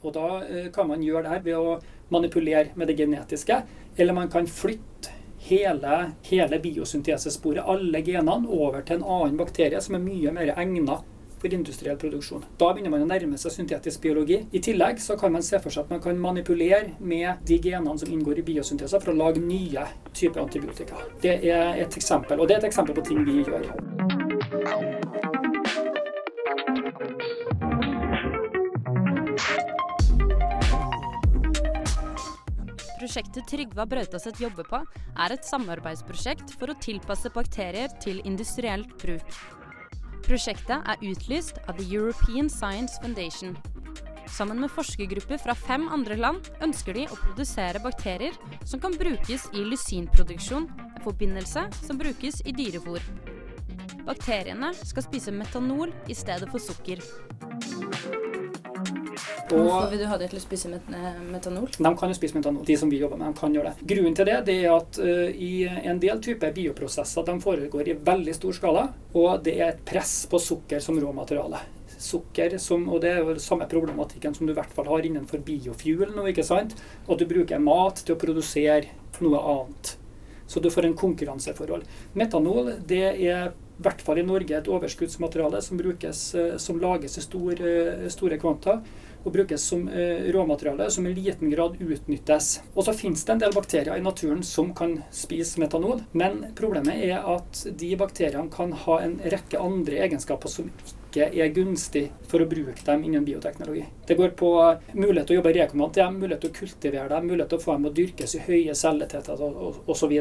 Og 0.04 0.14
da 0.18 0.30
uh, 0.44 0.68
kan 0.76 0.92
man 0.92 1.04
gjøre 1.04 1.26
det 1.26 1.36
her 1.38 1.46
ved 1.48 1.60
å 1.60 1.78
manipulere 2.14 2.76
med 2.76 2.92
det 2.92 3.00
genetiske, 3.00 3.62
eller 3.96 4.18
man 4.18 4.30
kan 4.32 4.48
flytte 4.48 5.16
hele, 5.46 6.12
hele 6.28 6.60
biosyntesesporet, 6.60 7.64
alle 7.64 8.02
genene, 8.06 8.50
over 8.50 8.84
til 8.86 9.00
en 9.00 9.10
annen 9.18 9.40
bakterie 9.40 9.82
som 9.82 9.98
er 9.98 10.06
mye 10.06 10.34
mer 10.36 10.54
egnet 10.58 11.15
for 11.46 11.54
industriell 11.54 11.98
produksjon. 11.98 12.46
Da 12.58 12.72
begynner 12.74 12.94
man 12.94 13.06
å 13.06 13.10
nærme 13.10 13.38
seg 13.38 13.54
syntetisk 13.54 14.02
biologi. 14.02 14.40
I 14.50 14.62
tillegg 14.66 15.02
så 15.04 15.18
kan 15.20 15.34
man 15.36 15.46
se 15.46 15.60
for 15.62 15.74
seg 15.74 15.86
at 15.86 15.94
man 15.94 16.02
kan 16.02 16.18
manipulere 16.18 16.96
med 17.00 17.46
de 17.46 17.60
genene 17.62 17.98
som 18.02 18.12
inngår 18.12 18.42
i 18.42 18.48
biosyntese 18.50 19.02
for 19.02 19.14
å 19.14 19.20
lage 19.20 19.44
nye 19.44 19.86
typer 20.14 20.42
antibiotika. 20.42 20.98
Det 21.22 21.38
er 21.46 21.84
et 21.84 22.00
eksempel, 22.02 22.42
og 22.42 22.50
det 22.50 22.58
er 22.58 22.64
et 22.64 22.70
eksempel 22.72 22.98
på 22.98 23.06
ting 23.06 23.22
vi 23.28 23.44
gjør. 23.46 23.70
Prosjektet 32.96 33.46
Trygva 33.52 33.86
Brautaseth 33.86 34.42
jobber 34.42 34.66
på, 34.66 34.80
er 35.22 35.36
et 35.36 35.46
samarbeidsprosjekt 35.46 36.56
for 36.58 36.74
å 36.74 36.80
tilpasse 36.82 37.30
bakterier 37.36 37.94
til 38.02 38.24
industrielt 38.26 38.98
bruk. 39.04 39.38
Prosjektet 40.26 40.88
er 40.90 41.02
utlyst 41.06 41.60
av 41.70 41.78
The 41.78 41.86
European 41.86 42.48
Science 42.50 42.98
Foundation. 43.02 43.54
Sammen 44.26 44.58
med 44.58 44.72
forskergrupper 44.74 45.38
fra 45.38 45.54
fem 45.54 45.86
andre 45.94 46.18
land 46.18 46.50
ønsker 46.66 46.98
de 46.98 47.04
å 47.06 47.20
produsere 47.20 47.82
bakterier 47.84 48.34
som 48.66 48.82
kan 48.82 48.98
brukes 48.98 49.46
i 49.54 49.62
lysinproduksjon, 49.70 50.66
en 50.66 51.06
forbindelse 51.06 51.68
som 51.78 52.02
brukes 52.02 52.42
i 52.42 52.56
dyrefôr. 52.58 53.06
Bakteriene 54.08 54.74
skal 54.82 55.06
spise 55.06 55.34
metanol 55.34 55.94
i 56.10 56.18
stedet 56.18 56.50
for 56.50 56.62
sukker. 56.62 57.06
Hvorfor 59.50 59.90
vil 59.92 60.02
du 60.02 60.08
ha 60.10 60.18
det 60.20 60.30
til 60.32 60.40
å 60.40 60.44
spise 60.44 60.72
met 60.72 60.88
eh, 60.94 61.20
metanol? 61.30 61.68
De 61.76 61.92
kan 62.00 62.12
jo 62.12 62.18
spise 62.18 62.38
metanol, 62.38 62.66
de 62.66 62.78
som 62.80 62.92
vi 62.92 63.00
jobber 63.02 63.20
med. 63.22 63.34
de 63.34 63.40
kan 63.40 63.54
gjøre 63.54 63.74
det. 63.74 63.88
Grunnen 63.94 64.18
til 64.18 64.30
det, 64.30 64.38
det 64.50 64.58
er 64.64 64.74
at 64.74 65.00
uh, 65.02 65.30
i 65.30 65.66
en 65.66 66.02
del 66.02 66.22
typer 66.24 66.54
bioprosesser 66.56 67.26
de 67.28 67.38
foregår 67.44 67.92
i 67.92 67.98
veldig 68.10 68.36
stor 68.38 68.58
skala, 68.58 68.86
og 69.14 69.44
det 69.46 69.58
er 69.60 69.74
et 69.74 69.84
press 69.88 70.18
på 70.32 70.42
sukker 70.42 70.84
som 70.84 70.98
råmateriale. 71.02 71.62
Sukker 71.96 72.58
som, 72.62 72.88
og 72.92 73.04
det 73.04 73.14
er 73.14 73.22
jo 73.22 73.38
samme 73.42 73.68
problematikken 73.72 74.36
som 74.36 74.48
du 74.48 74.54
i 74.54 74.58
hvert 74.58 74.74
fall 74.76 74.90
har 74.92 75.06
innenfor 75.08 75.44
biofuel 75.46 76.16
nå, 76.16 76.26
ikke 76.32 76.46
sant? 76.46 76.76
At 77.08 77.22
du 77.22 77.28
bruker 77.30 77.62
mat 77.62 78.02
til 78.04 78.18
å 78.18 78.22
produsere 78.22 78.92
noe 79.24 79.44
annet. 79.54 79.96
Så 80.46 80.62
du 80.62 80.70
får 80.70 80.90
en 80.90 80.98
konkurranseforhold. 80.98 81.86
Metanol 82.14 82.76
det 82.86 83.06
er 83.14 83.54
i 83.76 83.84
hvert 83.86 84.04
fall 84.06 84.22
i 84.22 84.26
Norge 84.28 84.56
et 84.56 84.70
overskuddsmateriale 84.72 85.62
som, 85.62 85.80
brukes, 85.80 86.22
uh, 86.36 86.56
som 86.62 86.80
lages 86.80 87.18
i 87.20 87.26
store, 87.26 87.74
store 88.14 88.40
kvanta 88.42 88.80
og 89.26 89.34
brukes 89.34 89.64
som 89.72 89.88
eh, 89.90 90.28
råmateriale 90.34 90.86
som 90.94 91.08
i 91.08 91.14
liten 91.16 91.50
grad 91.50 91.80
utnyttes. 91.82 92.60
Og 92.76 92.86
så 92.86 92.94
finnes 92.94 93.24
det 93.26 93.34
en 93.34 93.42
del 93.42 93.56
bakterier 93.56 93.98
i 93.98 94.04
naturen 94.06 94.44
som 94.46 94.70
kan 94.78 95.00
spise 95.10 95.58
metanol, 95.62 96.04
men 96.14 96.44
problemet 96.58 97.02
er 97.08 97.26
at 97.26 97.64
de 97.66 97.90
bakteriene 97.98 98.54
kan 98.54 98.76
ha 98.86 99.00
en 99.02 99.18
rekke 99.34 99.62
andre 99.62 100.04
egenskaper 100.06 100.52
som 100.52 100.70
er 101.24 101.54
gunstig 101.56 102.10
for 102.28 102.44
å 102.44 102.50
bruke 102.50 102.84
dem 102.86 103.04
innen 103.08 103.26
bioteknologi. 103.26 103.86
Det 104.08 104.18
går 104.20 104.36
på 104.38 104.52
mulighet 104.94 105.30
til 105.30 105.38
å 105.38 105.40
jobbe 105.40 105.56
rekombinant 105.56 106.00
dem, 106.00 106.20
mulighet 106.22 106.46
til 106.46 106.52
å 106.52 106.60
kultivere 106.60 107.10
dem, 107.12 107.28
mulighet 107.30 107.54
til 107.54 107.62
å 107.62 107.66
få 107.66 107.78
dem 107.78 107.90
å 107.90 107.96
dyrkes 107.96 108.36
i 108.36 108.46
høye 108.48 108.76
celletettheter 108.76 109.92
osv. 109.92 110.16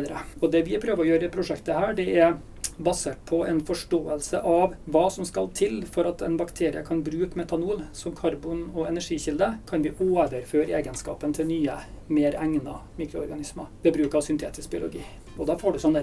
Det 0.55 0.65
vi 0.67 0.81
prøver 0.83 1.05
å 1.05 1.09
gjøre 1.09 1.29
i 1.29 1.35
prosjektet 1.35 1.75
her, 1.79 1.97
det 1.99 2.09
er 2.15 2.37
basert 2.77 3.21
på 3.27 3.45
en 3.47 3.61
forståelse 3.67 4.41
av 4.41 4.75
hva 4.91 5.05
som 5.13 5.27
skal 5.29 5.51
til 5.55 5.83
for 5.91 6.09
at 6.11 6.25
en 6.27 6.39
bakterie 6.39 6.83
kan 6.87 7.03
bruke 7.07 7.39
metanol 7.39 7.85
som 7.93 8.15
karbon- 8.17 8.71
og 8.75 8.89
energikilde, 8.89 9.53
kan 9.69 9.85
vi 9.85 9.95
overføre 9.95 10.75
egenskapen 10.81 11.35
til 11.37 11.49
nye, 11.51 11.79
mer 12.09 12.39
egna 12.41 12.81
mikroorganismer 12.99 13.71
ved 13.85 13.97
bruk 13.97 14.19
av 14.19 14.27
syntetisk 14.27 14.75
biologi. 14.75 15.05
Og 15.39 15.47
da 15.47 15.59
får 15.59 15.77
du 15.77 15.85
sånn 15.85 16.03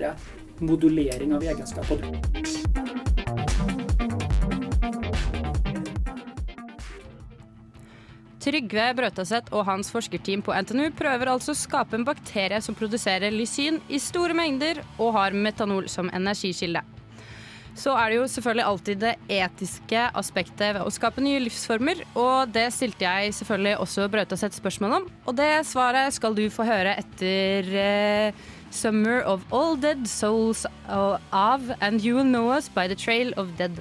modulering 0.61 1.33
av 1.35 1.43
egenskaper. 1.43 2.90
Trygve 8.51 8.89
Brøtaseth 8.97 9.53
og 9.55 9.63
hans 9.63 9.87
forskerteam 9.93 10.41
på 10.43 10.51
NTNU 10.51 10.89
prøver 10.99 11.29
altså 11.31 11.53
å 11.53 11.59
skape 11.59 11.95
en 11.95 12.03
bakterie 12.03 12.57
som 12.59 12.75
produserer 12.75 13.31
lysin 13.31 13.77
i 13.87 13.99
store 14.01 14.35
mengder 14.35 14.81
og 14.97 15.13
har 15.15 15.37
metanol 15.37 15.87
som 15.91 16.09
energikilde. 16.11 16.81
Så 17.79 17.93
er 17.95 18.11
det 18.11 18.17
jo 18.17 18.25
selvfølgelig 18.33 18.65
alltid 18.67 18.99
det 19.05 19.13
etiske 19.31 20.01
aspektet 20.19 20.75
ved 20.75 20.81
å 20.83 20.91
skape 20.91 21.23
nye 21.23 21.39
livsformer, 21.45 22.03
og 22.19 22.51
det 22.51 22.65
stilte 22.75 23.07
jeg 23.07 23.37
selvfølgelig 23.39 23.77
også 23.85 24.09
Brøtaseth 24.11 24.59
spørsmål 24.59 24.97
om. 24.99 25.07
Og 25.23 25.39
det 25.39 25.53
svaret 25.71 26.11
skal 26.17 26.35
du 26.35 26.43
få 26.51 26.67
høre 26.67 26.97
etter 26.99 27.71
uh, 27.71 28.43
'Summer 28.67 29.23
of 29.23 29.47
All 29.55 29.79
Dead 29.79 30.03
Souls' 30.03 30.67
av 30.91 31.71
'And 31.79 32.03
You 32.03 32.19
Will 32.19 32.27
Know 32.27 32.51
Us 32.51 32.67
By 32.67 32.91
The 32.91 32.99
Trail 32.99 33.31
of 33.37 33.55
Dead'. 33.55 33.79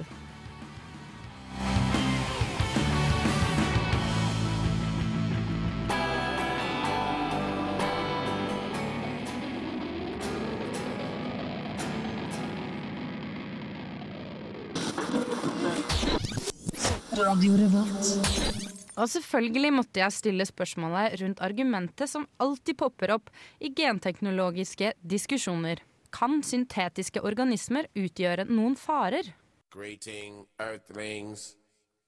Og 19.01 19.07
selvfølgelig 19.09 19.71
måtte 19.73 19.99
jeg 19.99 20.15
stille 20.15 20.45
spørsmålet 20.47 21.17
rundt 21.21 21.41
argumentet 21.43 22.09
som 22.09 22.27
alltid 22.39 22.77
popper 22.79 23.15
opp 23.17 23.31
i 23.59 23.71
genteknologiske 23.75 24.93
diskusjoner. 25.03 25.83
Kan 26.11 26.41
syntetiske 26.43 27.23
organismer 27.23 27.87
utgjøre 27.95 28.45
noen 28.47 28.75
farer? 28.79 29.33
Greeting, 29.71 30.45
Earthlings. 30.59 31.55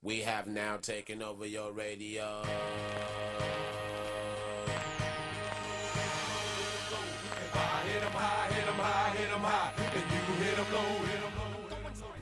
We 0.03 0.21
have 0.23 0.47
now 0.47 0.77
taken 0.77 1.21
over 1.21 1.45
your 1.45 1.71
radio. 1.71 2.43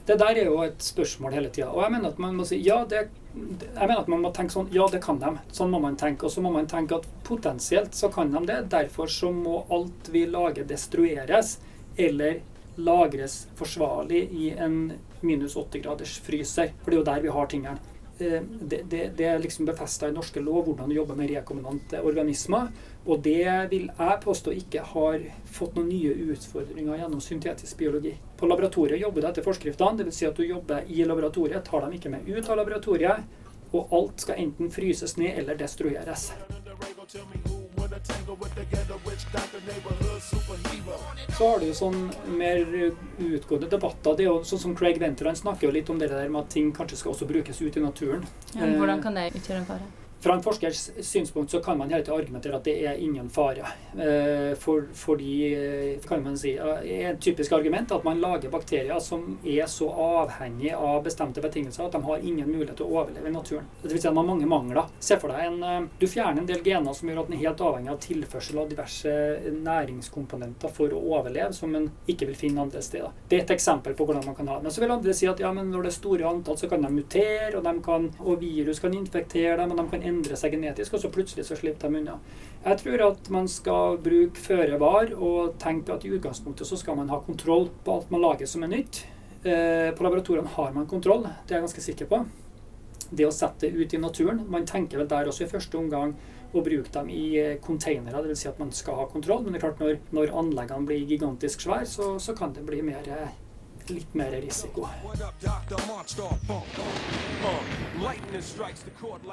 Det 0.05 0.17
der 0.17 0.37
er 0.37 0.47
jo 0.49 0.61
et 0.65 0.81
spørsmål 0.81 1.35
hele 1.37 1.49
tida. 1.53 1.69
Og 1.69 1.83
jeg 1.83 1.93
mener 1.93 2.09
at 2.09 2.21
man 2.21 2.35
må 2.35 2.45
si 2.47 2.57
ja, 2.65 2.79
det, 2.89 3.03
jeg 3.35 3.87
mener 3.87 4.01
at 4.01 4.09
man 4.11 4.23
må 4.25 4.31
tenke 4.35 4.55
sånn 4.55 4.71
Ja, 4.73 4.87
det 4.91 5.03
kan 5.03 5.19
de. 5.21 5.35
Sånn 5.53 5.71
må 5.73 5.81
man 5.83 5.97
tenke. 5.99 6.25
Og 6.27 6.33
så 6.33 6.43
må 6.43 6.51
man 6.53 6.69
tenke 6.71 6.97
at 6.97 7.07
potensielt 7.27 7.95
så 7.97 8.09
kan 8.13 8.33
de 8.33 8.41
det. 8.49 8.63
Derfor 8.73 9.11
så 9.11 9.31
må 9.35 9.61
alt 9.69 10.09
vi 10.11 10.25
lager, 10.29 10.65
destrueres 10.67 11.59
eller 11.99 12.41
lagres 12.81 13.45
forsvarlig 13.59 14.25
i 14.31 14.51
en 14.55 14.93
minus 15.21 15.55
80 15.59 15.85
graders 15.85 16.17
fryser. 16.25 16.73
For 16.81 16.91
det 16.91 16.97
er 16.97 17.01
jo 17.01 17.09
der 17.11 17.25
vi 17.27 17.33
har 17.37 17.51
tingene. 17.51 17.90
Det, 18.21 18.79
det, 18.85 19.01
det 19.17 19.25
er 19.25 19.39
liksom 19.41 19.65
befesta 19.65 20.09
i 20.09 20.13
norske 20.13 20.41
lov 20.43 20.67
hvordan 20.67 20.91
du 20.91 20.95
jobber 20.95 21.17
med 21.17 21.31
rekombinante 21.33 22.01
organismer. 22.05 22.69
Og 23.05 23.23
det 23.25 23.47
vil 23.71 23.87
jeg 23.89 24.21
påstå 24.21 24.53
ikke 24.59 24.85
har 24.91 25.23
fått 25.49 25.77
noen 25.79 25.89
nye 25.89 26.13
utfordringer 26.35 27.01
gjennom 27.01 27.23
syntetisk 27.23 27.81
biologi. 27.81 28.13
På 28.37 28.49
laboratoriet 28.49 29.01
jobber 29.01 29.25
du 29.25 29.29
etter 29.31 29.47
forskriftene, 29.47 30.03
dvs. 30.03 30.19
Si 30.21 30.29
at 30.29 30.37
du 30.37 30.45
jobber 30.45 30.85
i 30.85 31.01
laboratoriet, 31.01 31.65
tar 31.65 31.87
dem 31.87 31.97
ikke 31.97 32.13
med 32.13 32.29
ut 32.29 32.49
av 32.49 32.61
laboratoriet. 32.61 33.37
Og 33.71 33.93
alt 33.95 34.21
skal 34.21 34.41
enten 34.43 34.69
fryses 34.69 35.15
ned 35.17 35.37
eller 35.41 35.57
destrueres. 35.57 36.29
Så 41.37 41.47
har 41.47 41.59
du 41.59 41.65
jo 41.65 41.73
sånn 41.75 42.11
mer 42.27 42.59
utgående 43.17 43.69
debatter. 43.69 44.17
Det 44.17 44.25
er 44.25 44.29
jo 44.29 44.41
sånn 44.47 44.63
som 44.65 44.75
Craig 44.77 44.99
Venter 45.01 45.29
han 45.29 45.37
snakker 45.37 45.69
jo 45.69 45.73
litt 45.75 45.89
om 45.89 45.99
det 46.01 46.09
der 46.11 46.29
med 46.29 46.43
at 46.43 46.53
ting 46.53 46.71
kanskje 46.75 46.97
skal 47.01 47.15
også 47.15 47.29
brukes 47.29 47.61
ut 47.61 47.77
i 47.77 47.83
naturen. 47.83 48.25
Ja, 48.53 48.65
men 48.65 48.77
hvordan 48.81 49.03
kan 49.03 49.17
det 49.17 49.31
utgjøre 49.33 49.63
en 49.63 49.69
fare? 49.69 50.00
Fra 50.21 50.35
en 50.35 50.43
forskers 50.43 50.91
synspunkt 51.01 51.51
så 51.51 51.59
kan 51.59 51.77
man 51.77 51.89
hele 51.89 52.03
tiden 52.05 52.19
argumentere 52.19 52.55
at 52.55 52.65
det 52.67 52.75
er 52.85 52.99
ingen 53.01 53.29
fare. 53.29 53.65
Eh, 53.97 54.53
For, 54.61 54.85
fordi, 54.93 55.53
eh, 55.53 55.99
kan 56.07 56.23
man 56.23 56.37
si, 56.37 56.51
er 56.57 57.11
Et 57.11 57.19
typisk 57.19 57.51
argument 57.51 57.91
at 57.91 58.03
man 58.03 58.21
lager 58.21 58.49
bakterier 58.49 58.99
som 58.99 59.39
er 59.43 59.65
så 59.65 59.89
avhengig 59.89 60.73
av 60.73 61.03
bestemte 61.03 61.41
betingelser 61.41 61.85
at 61.85 61.91
de 61.91 62.03
har 62.03 62.17
ingen 62.17 62.47
mulighet 62.51 62.77
til 62.77 62.85
å 62.85 63.01
overleve 63.01 63.27
i 63.27 63.31
naturen. 63.31 63.65
Det 63.81 63.91
vil 63.91 64.01
si 64.01 64.07
at 64.07 64.13
man 64.13 64.27
har 64.27 64.35
mange 64.35 64.47
mangler. 64.47 64.89
Se 64.99 65.17
for 65.17 65.29
deg 65.29 65.39
en, 65.45 65.63
eh, 65.63 65.87
Du 65.99 66.05
fjerner 66.07 66.39
en 66.39 66.45
del 66.45 66.61
gener 66.61 66.93
som 66.93 67.09
gjør 67.09 67.19
at 67.21 67.27
den 67.27 67.37
er 67.39 67.47
helt 67.47 67.57
avhengig 67.57 67.89
av 67.89 67.99
tilførsel 67.99 68.59
av 68.59 68.69
diverse 68.69 69.41
næringskomponenter 69.51 70.69
for 70.69 70.89
å 70.89 71.01
overleve, 71.17 71.53
som 71.53 71.75
en 71.75 71.89
ikke 72.07 72.27
vil 72.27 72.35
finne 72.35 72.61
andre 72.61 72.81
steder. 72.81 73.11
Det 73.27 73.39
er 73.39 73.43
et 73.43 73.55
eksempel 73.57 73.95
på 73.95 74.05
hvordan 74.05 74.25
man 74.25 74.35
kan 74.35 74.47
ha 74.47 74.55
det. 74.55 74.63
Men 74.63 74.71
så 74.71 74.81
vil 74.83 74.91
andre 74.91 75.13
si 75.13 75.27
at 75.27 75.39
ja, 75.39 75.51
men 75.51 75.71
når 75.71 75.83
det 75.83 75.91
er 75.91 75.97
store 75.99 76.29
antall, 76.29 76.57
så 76.57 76.69
kan 76.69 76.81
de 76.81 76.89
mutere, 76.93 77.55
og, 77.57 77.63
de 77.63 77.81
kan, 77.81 78.09
og 78.19 78.39
virus 78.41 78.79
kan 78.79 78.93
infektere 78.93 79.57
dem, 79.57 79.71
og 79.71 79.77
de 79.77 79.87
kan 79.89 80.03
endre 80.11 80.37
seg 80.39 80.53
genetisk, 80.55 80.93
og 80.93 81.01
så 81.03 81.11
plutselig 81.13 81.47
så 81.47 81.57
slipper 81.57 81.89
de 81.89 82.01
unna. 82.01 82.17
Jeg 82.65 82.81
tror 82.83 83.05
at 83.07 83.31
man 83.33 83.47
skal 83.49 83.97
bruke 84.03 84.43
føre 84.43 84.77
var 84.81 85.15
og 85.15 85.55
tenke 85.61 85.95
at 85.95 86.05
i 86.05 86.13
utgangspunktet 86.13 86.69
så 86.69 86.77
skal 86.77 86.99
man 86.99 87.09
ha 87.09 87.21
kontroll 87.25 87.69
på 87.85 87.95
alt 87.95 88.13
man 88.13 88.21
lager 88.27 88.49
som 88.49 88.67
er 88.67 88.75
nytt. 88.75 89.05
Eh, 89.41 89.89
På 89.97 90.05
laboratoriene 90.05 90.53
har 90.53 90.75
man 90.75 90.85
kontroll, 90.87 91.23
det 91.25 91.55
er 91.55 91.59
jeg 91.59 91.65
ganske 91.65 91.85
sikker 91.87 92.11
på. 92.11 92.21
Det 93.11 93.25
å 93.25 93.33
sette 93.33 93.65
det 93.67 93.75
ut 93.75 93.93
i 93.93 93.99
naturen 93.99 94.45
Man 94.47 94.63
tenker 94.63 95.01
vel 95.01 95.07
der 95.11 95.27
også 95.27 95.43
i 95.43 95.49
første 95.51 95.75
omgang 95.75 96.13
å 96.53 96.61
bruke 96.63 96.91
dem 96.93 97.09
i 97.11 97.23
eh, 97.39 97.57
containere, 97.63 98.21
dvs. 98.23 98.43
Si 98.43 98.49
at 98.49 98.59
man 98.59 98.71
skal 98.75 98.99
ha 98.99 99.07
kontroll. 99.11 99.43
Men 99.43 99.55
det 99.55 99.61
er 99.61 99.65
klart 99.65 99.81
når, 99.83 99.97
når 100.15 100.33
anleggene 100.43 100.87
blir 100.87 101.07
gigantisk 101.07 101.63
svære, 101.65 101.87
så, 101.87 102.13
så 102.19 102.35
kan 102.37 102.53
det 102.55 102.65
bli 102.67 102.81
mer, 102.85 103.07
eh, 103.07 103.33
litt 103.95 104.15
mer 104.17 104.33
risiko. 104.41 104.87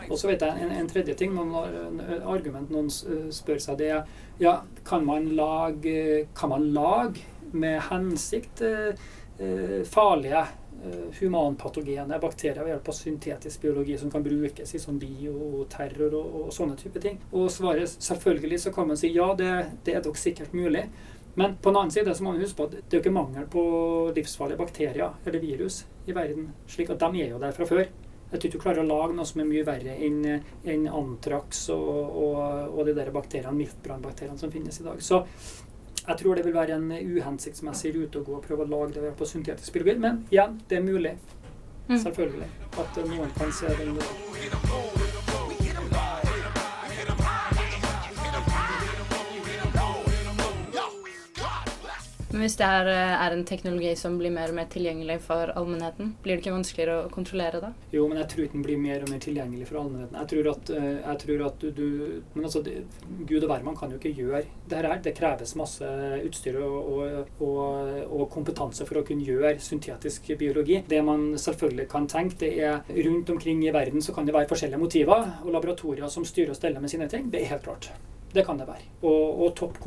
Og 0.09 0.19
så 0.19 0.31
vet 0.31 0.45
jeg 0.45 0.67
en, 0.67 0.77
en 0.83 0.91
tredje 0.91 1.17
ting, 1.19 1.35
noen 1.35 2.01
argument 2.27 2.71
noen 2.73 2.91
spør 2.93 3.63
seg, 3.63 3.81
det 3.81 3.91
er 3.97 4.03
ja, 4.39 4.61
kan 4.85 5.05
man 5.07 5.29
lage, 5.37 6.29
kan 6.35 6.53
man 6.55 6.71
lage 6.75 7.27
med 7.53 7.81
hensikt 7.91 8.61
eh, 8.61 8.89
eh, 9.39 9.83
farlige 9.85 10.45
eh, 10.85 11.21
humanpatogene 11.21 12.19
bakterier 12.21 12.63
ved 12.63 12.75
hjelp 12.75 12.91
av 12.93 12.97
syntetisk 12.99 13.65
biologi 13.65 13.99
som 13.99 14.13
kan 14.13 14.25
brukes 14.25 14.75
i 14.75 14.81
sånn 14.83 15.01
bioterror 15.01 16.17
og, 16.19 16.41
og 16.43 16.51
sånne 16.55 16.79
type 16.81 17.03
ting? 17.03 17.21
Og 17.33 17.51
svaret 17.53 17.97
selvfølgelig 17.99 18.63
så 18.67 18.75
kan 18.75 18.91
man 18.91 19.01
si 19.01 19.13
ja, 19.15 19.31
det, 19.39 19.53
det 19.87 19.97
er 19.97 20.05
nok 20.05 20.21
sikkert 20.21 20.55
mulig. 20.57 20.87
Men 21.39 21.55
på 21.63 21.71
den 21.71 21.79
annen 21.79 21.95
side 21.95 22.15
så 22.15 22.25
må 22.25 22.33
man 22.35 22.43
huske 22.43 22.59
på 22.59 22.67
at 22.67 22.73
det 22.75 22.97
er 22.97 22.99
jo 22.99 23.05
ikke 23.05 23.15
mangel 23.15 23.47
på 23.51 23.63
livsfarlige 24.17 24.59
bakterier 24.59 25.21
eller 25.23 25.43
virus 25.43 25.85
i 26.09 26.15
verden. 26.17 26.51
slik 26.67 26.91
at 26.91 26.99
de 27.05 27.23
er 27.23 27.31
jo 27.31 27.39
der 27.39 27.55
fra 27.55 27.69
før. 27.69 27.85
Jeg 28.29 28.41
tror 28.41 28.49
ikke 28.49 28.59
du 28.59 28.65
klarer 28.65 28.83
å 28.83 28.89
lage 28.89 29.15
noe 29.17 29.29
som 29.29 29.41
er 29.41 29.49
mye 29.49 29.65
verre 29.65 29.95
enn 30.05 30.19
en 30.29 30.89
antrax 30.99 31.69
og, 31.73 32.19
og, 32.25 32.75
og 32.75 32.91
de 32.91 32.97
der 32.99 33.13
bakteriene, 33.15 33.55
miltbrannbakteriene 33.57 34.41
som 34.41 34.53
finnes 34.53 34.83
i 34.83 34.89
dag. 34.89 35.01
Så 35.01 35.23
jeg 36.03 36.21
tror 36.21 36.37
det 36.37 36.45
vil 36.45 36.57
være 36.57 36.77
en 36.77 36.91
uhensiktsmessig 36.91 37.95
rute 37.97 38.21
å 38.21 38.27
gå 38.27 38.39
og 38.41 38.45
prøve 38.45 38.67
å 38.67 38.73
lage 38.75 38.99
det 38.99 39.15
på 39.17 39.29
syntetisk 39.29 39.79
biologi. 39.79 39.99
Men 40.03 40.25
igjen, 40.33 40.59
det 40.69 40.81
er 40.81 40.89
mulig. 40.91 41.15
Selvfølgelig. 41.89 42.51
At 42.83 43.05
noen 43.09 43.37
kan 43.39 43.55
se 43.55 43.77
den. 43.79 45.08
Men 52.29 52.43
hvis 52.45 52.59
det 52.61 52.67
er, 52.69 52.89
er 52.93 53.33
en 53.33 53.45
teknologi 53.49 53.95
som 53.97 54.19
blir 54.21 54.33
mer 54.35 54.51
og 54.53 54.59
mer 54.59 54.67
tilgjengelig 54.73 55.19
for 55.25 55.49
allmennheten, 55.57 56.11
blir 56.25 56.37
det 56.37 56.43
ikke 56.43 56.53
vanskeligere 56.53 56.97
å 57.07 57.13
kontrollere 57.13 57.63
da? 57.63 57.71
Jo, 57.95 58.05
men 58.11 58.21
jeg 58.21 58.29
tror 58.35 58.51
den 58.53 58.65
blir 58.67 58.81
mer 58.83 59.05
og 59.05 59.13
mer 59.13 59.23
tilgjengelig 59.25 59.69
for 59.71 59.81
allmennheten. 59.81 60.19
Jeg 60.21 60.31
tror 60.33 60.51
at, 60.53 60.73
eh, 60.77 60.89
jeg 60.99 61.23
tror 61.23 61.45
at 61.47 61.65
du, 61.65 61.71
du 61.79 61.87
Men 62.35 62.45
altså, 62.45 62.63
det, 62.63 62.75
Gud 63.29 63.43
og 63.43 63.49
hvermann 63.49 63.79
kan 63.79 63.93
jo 63.93 64.01
ikke 64.01 64.13
gjøre 64.13 64.43
det 64.69 64.83
her. 64.83 65.01
Det 65.05 65.15
kreves 65.17 65.55
masse 65.57 65.89
utstyr 66.29 66.61
og, 66.61 66.93
og, 66.93 67.33
og, 67.45 68.05
og 68.19 68.27
kompetanse 68.35 68.87
for 68.89 69.01
å 69.01 69.07
kunne 69.09 69.25
gjøre 69.25 69.57
syntetisk 69.65 70.29
biologi. 70.39 70.83
Det 70.89 71.01
man 71.05 71.31
selvfølgelig 71.41 71.89
kan 71.89 72.11
tenke, 72.11 72.37
det 72.43 72.53
er 72.61 72.85
rundt 73.09 73.31
omkring 73.33 73.65
i 73.65 73.73
verden 73.75 74.05
så 74.05 74.13
kan 74.15 74.29
det 74.29 74.37
være 74.37 74.51
forskjellige 74.51 74.81
motiver, 74.83 75.33
og 75.45 75.55
laboratorier 75.55 76.13
som 76.13 76.29
styrer 76.29 76.53
og 76.53 76.61
steller 76.61 76.85
med 76.85 76.93
sine 76.93 77.09
ting. 77.09 77.33
Det 77.33 77.43
er 77.43 77.53
helt 77.55 77.65
klart. 77.65 77.91
Det 78.33 78.45
kan 78.45 78.59
det 78.61 78.67
være. 78.69 78.85
Og, 79.03 79.45
og 79.47 79.55
topp 79.57 79.79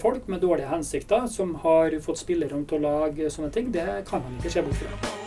folk 0.00 0.28
med 0.28 0.40
dårlige 0.40 0.70
hensikter 0.70 1.26
som 1.28 1.54
har 1.64 1.98
fått 2.00 2.22
spillerom 2.22 2.64
til 2.66 2.80
å 2.80 2.86
lage 2.86 3.30
sånne 3.30 3.52
ting, 3.52 3.72
det 3.72 4.04
kan 4.08 4.24
man 4.24 4.38
ikke 4.40 4.54
se 4.54 4.64
bort 4.64 4.80
fra. 4.80 5.20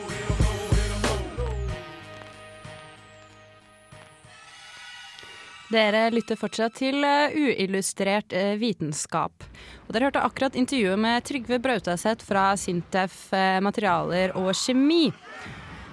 Dere 5.75 6.06
lytter 6.13 6.38
fortsatt 6.38 6.75
til 6.78 7.04
eh, 7.04 7.34
uillustrert 7.34 8.34
eh, 8.38 8.54
vitenskap. 8.62 9.43
Og 9.88 9.93
dere 9.93 10.08
hørte 10.08 10.21
akkurat 10.23 10.56
intervjuet 10.56 11.01
med 11.01 11.25
Trygve 11.25 11.58
Brautaseth 11.60 12.25
fra 12.25 12.51
Sintef 12.60 13.34
eh, 13.34 13.58
materialer 13.65 14.36
og 14.38 14.54
kjemi. 14.56 15.10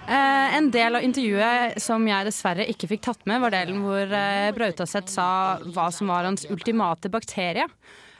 Eh, 0.03 0.57
en 0.57 0.71
del 0.75 0.99
av 0.99 1.05
intervjuet 1.07 1.79
som 1.81 2.03
jeg 2.09 2.27
dessverre 2.27 2.67
ikke 2.71 2.89
fikk 2.91 3.05
tatt 3.07 3.27
med, 3.31 3.43
var 3.45 3.55
delen 3.55 3.85
hvor 3.85 4.03
eh, 4.03 4.51
Brautaseth 4.57 5.13
sa 5.13 5.27
hva 5.63 5.91
som 5.95 6.11
var 6.11 6.27
hans 6.27 6.47
ultimate 6.51 7.11
bakterie. 7.13 7.69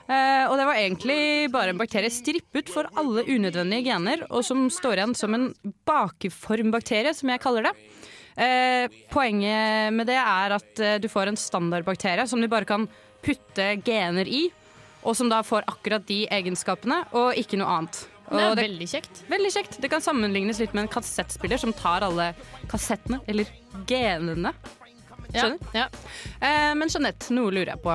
Eh, 0.07 0.45
og 0.47 0.55
det 0.59 0.67
var 0.67 0.79
egentlig 0.79 1.19
bare 1.51 1.73
en 1.73 1.79
bakterie 1.79 2.11
strippet 2.11 2.71
for 2.71 2.87
alle 2.99 3.25
unødvendige 3.27 3.87
gener, 3.91 4.25
og 4.31 4.43
som 4.47 4.65
står 4.71 4.99
igjen 4.99 5.15
som 5.15 5.35
en 5.35 5.49
bakeformbakterie, 5.87 7.13
som 7.15 7.31
jeg 7.31 7.43
kaller 7.43 7.69
det. 7.69 7.75
Eh, 8.33 8.87
poenget 9.11 9.93
med 9.93 10.09
det 10.09 10.17
er 10.17 10.55
at 10.55 10.81
eh, 10.81 10.97
du 11.03 11.07
får 11.11 11.31
en 11.31 11.39
standardbakterie 11.39 12.25
som 12.27 12.41
du 12.41 12.49
bare 12.51 12.67
kan 12.67 12.87
putte 13.23 13.69
gener 13.85 14.27
i, 14.27 14.47
og 15.03 15.19
som 15.19 15.27
da 15.31 15.43
får 15.43 15.67
akkurat 15.67 16.07
de 16.07 16.23
egenskapene, 16.31 17.03
og 17.11 17.35
ikke 17.39 17.59
noe 17.59 17.75
annet. 17.77 18.05
Det 18.33 18.45
er 18.45 18.61
veldig 18.61 18.87
kjekt. 18.89 19.23
Veldig 19.29 19.51
kjekt. 19.53 19.79
Det 19.83 19.89
kan 19.93 20.03
sammenlignes 20.03 20.61
litt 20.63 20.73
med 20.73 20.87
en 20.87 20.93
kassettspiller 20.93 21.61
som 21.61 21.73
tar 21.77 22.05
alle 22.07 22.31
kassettene, 22.71 23.21
eller 23.29 23.49
genene. 23.89 24.53
Skjønner? 25.33 25.59
Ja, 25.73 25.87
Eh, 26.43 26.73
men 26.75 26.89
Jeanette, 26.91 27.31
noe 27.33 27.49
lurer 27.53 27.73
jeg 27.73 27.81
på. 27.81 27.93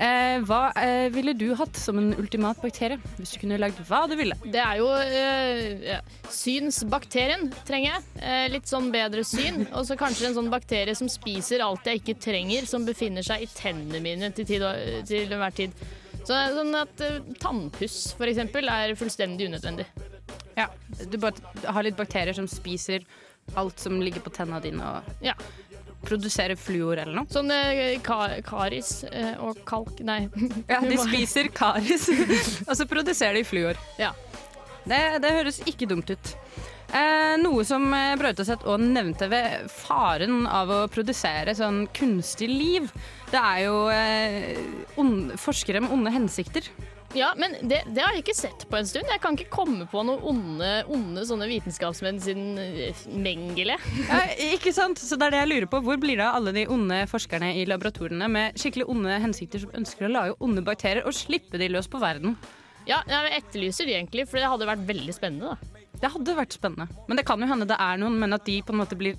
Eh, 0.00 0.38
hva 0.48 0.70
eh, 0.80 1.08
ville 1.12 1.34
du 1.36 1.50
hatt 1.58 1.76
som 1.76 1.98
en 2.00 2.12
ultimat 2.16 2.60
bakterie? 2.62 2.96
Hvis 3.18 3.34
du 3.34 3.40
kunne 3.42 3.58
lagd 3.60 3.80
hva 3.88 4.04
du 4.08 4.14
ville? 4.16 4.36
Det 4.44 4.60
er 4.62 4.78
jo 4.80 4.86
eh, 4.96 5.82
ja, 5.90 5.98
synsbakterien, 6.32 7.50
trenger 7.68 7.94
jeg. 7.96 8.04
Eh, 8.22 8.46
litt 8.54 8.70
sånn 8.70 8.90
bedre 8.94 9.24
syn. 9.26 9.66
Og 9.74 9.84
så 9.88 9.96
kanskje 10.00 10.30
en 10.30 10.38
sånn 10.38 10.52
bakterie 10.52 10.94
som 10.96 11.10
spiser 11.10 11.64
alt 11.64 11.88
jeg 11.88 12.00
ikke 12.02 12.16
trenger, 12.22 12.68
som 12.70 12.86
befinner 12.88 13.26
seg 13.26 13.44
i 13.44 13.50
tennene 13.52 14.00
mine 14.04 14.30
til, 14.36 14.48
tid 14.48 14.64
og, 14.64 15.04
til 15.10 15.26
enhver 15.26 15.56
tid. 15.58 15.76
Så, 16.30 16.36
sånn 16.54 16.76
at 16.78 17.00
uh, 17.02 17.16
tannpuss, 17.42 18.12
for 18.14 18.30
eksempel, 18.30 18.68
er 18.70 18.94
fullstendig 18.94 19.48
unødvendig. 19.50 19.88
Ja, 20.54 20.68
Du 21.10 21.16
bare 21.18 21.34
har 21.66 21.82
litt 21.82 21.96
bakterier 21.98 22.36
som 22.36 22.46
spiser 22.50 23.02
alt 23.58 23.80
som 23.82 23.96
ligger 24.02 24.22
på 24.22 24.30
tenna 24.30 24.60
dine 24.62 24.84
og 24.84 25.24
Ja. 25.26 25.34
produserer 26.06 26.54
fluor 26.56 26.96
eller 27.02 27.16
noe. 27.18 27.26
Sånn 27.32 27.50
eh, 27.50 27.98
ka 28.04 28.28
karis 28.46 29.02
eh, 29.10 29.34
og 29.42 29.58
kalk 29.68 29.98
Nei. 30.06 30.28
Ja, 30.70 30.78
de 30.86 30.96
spiser 31.02 31.50
karis, 31.52 32.06
og 32.68 32.76
så 32.78 32.86
produserer 32.88 33.40
de 33.40 33.44
fluor. 33.44 33.80
Ja. 33.98 34.12
Det, 34.86 35.00
det 35.20 35.34
høres 35.34 35.58
ikke 35.68 35.88
dumt 35.90 36.08
ut. 36.14 36.30
Eh, 36.90 37.36
noe 37.38 37.64
som 37.66 37.84
eh, 37.94 38.16
Brautaset 38.18 38.64
òg 38.66 38.82
nevnte 38.82 39.28
ved 39.30 39.68
faren 39.70 40.42
av 40.50 40.72
å 40.74 40.78
produsere 40.90 41.54
sånn 41.54 41.84
kunstig 41.94 42.48
liv, 42.50 42.88
det 43.30 43.38
er 43.38 43.60
jo 43.68 43.76
eh, 43.94 45.36
forskere 45.38 45.84
med 45.84 45.94
onde 45.94 46.14
hensikter. 46.14 46.66
Ja, 47.14 47.32
men 47.38 47.56
det, 47.66 47.80
det 47.90 48.02
har 48.04 48.14
jeg 48.14 48.22
ikke 48.22 48.36
sett 48.38 48.64
på 48.70 48.78
en 48.78 48.86
stund. 48.86 49.08
Jeg 49.10 49.22
kan 49.22 49.34
ikke 49.34 49.50
komme 49.50 49.86
på 49.90 50.02
noen 50.06 50.22
onde, 50.30 50.68
onde 50.94 51.24
sånne 51.26 51.48
vitenskapsmenn 51.50 52.20
siden 52.22 52.60
eh, 52.62 53.02
Mengele. 53.10 53.78
Ja, 54.06 54.20
ikke 54.52 54.74
sant? 54.74 55.02
Så 55.02 55.18
det 55.18 55.26
er 55.26 55.34
det 55.34 55.42
jeg 55.42 55.50
lurer 55.50 55.68
på. 55.72 55.82
Hvor 55.86 55.98
blir 56.02 56.20
det 56.20 56.26
av 56.26 56.38
alle 56.38 56.54
de 56.54 56.68
onde 56.70 57.02
forskerne 57.10 57.52
i 57.58 57.66
laboratoriene 57.70 58.30
med 58.30 58.62
skikkelig 58.62 58.86
onde 58.94 59.18
hensikter 59.26 59.62
som 59.64 59.74
ønsker 59.82 60.06
å 60.06 60.14
lage 60.14 60.38
onde 60.42 60.66
bakterier 60.66 61.06
og 61.06 61.16
slippe 61.18 61.58
de 61.58 61.70
løs 61.74 61.90
på 61.90 62.02
verden? 62.02 62.38
Ja, 62.88 63.02
jeg 63.10 63.42
etterlyser 63.42 63.86
de 63.86 63.98
egentlig, 63.98 64.26
for 64.30 64.38
det 64.38 64.50
hadde 64.50 64.70
vært 64.70 64.86
veldig 64.88 65.14
spennende. 65.14 65.54
da. 65.54 65.79
Det 66.00 66.10
hadde 66.14 66.36
vært 66.38 66.56
spennende. 66.56 66.88
Men 67.08 67.20
det 67.20 67.26
kan 67.28 67.40
jo 67.42 67.48
hende 67.50 67.68
det 67.68 67.76
er 67.80 68.00
noen, 68.00 68.18
men 68.22 68.36
at 68.36 68.46
de 68.48 68.60
på 68.64 68.74
en 68.74 68.80
måte 68.80 68.98
blir 68.98 69.18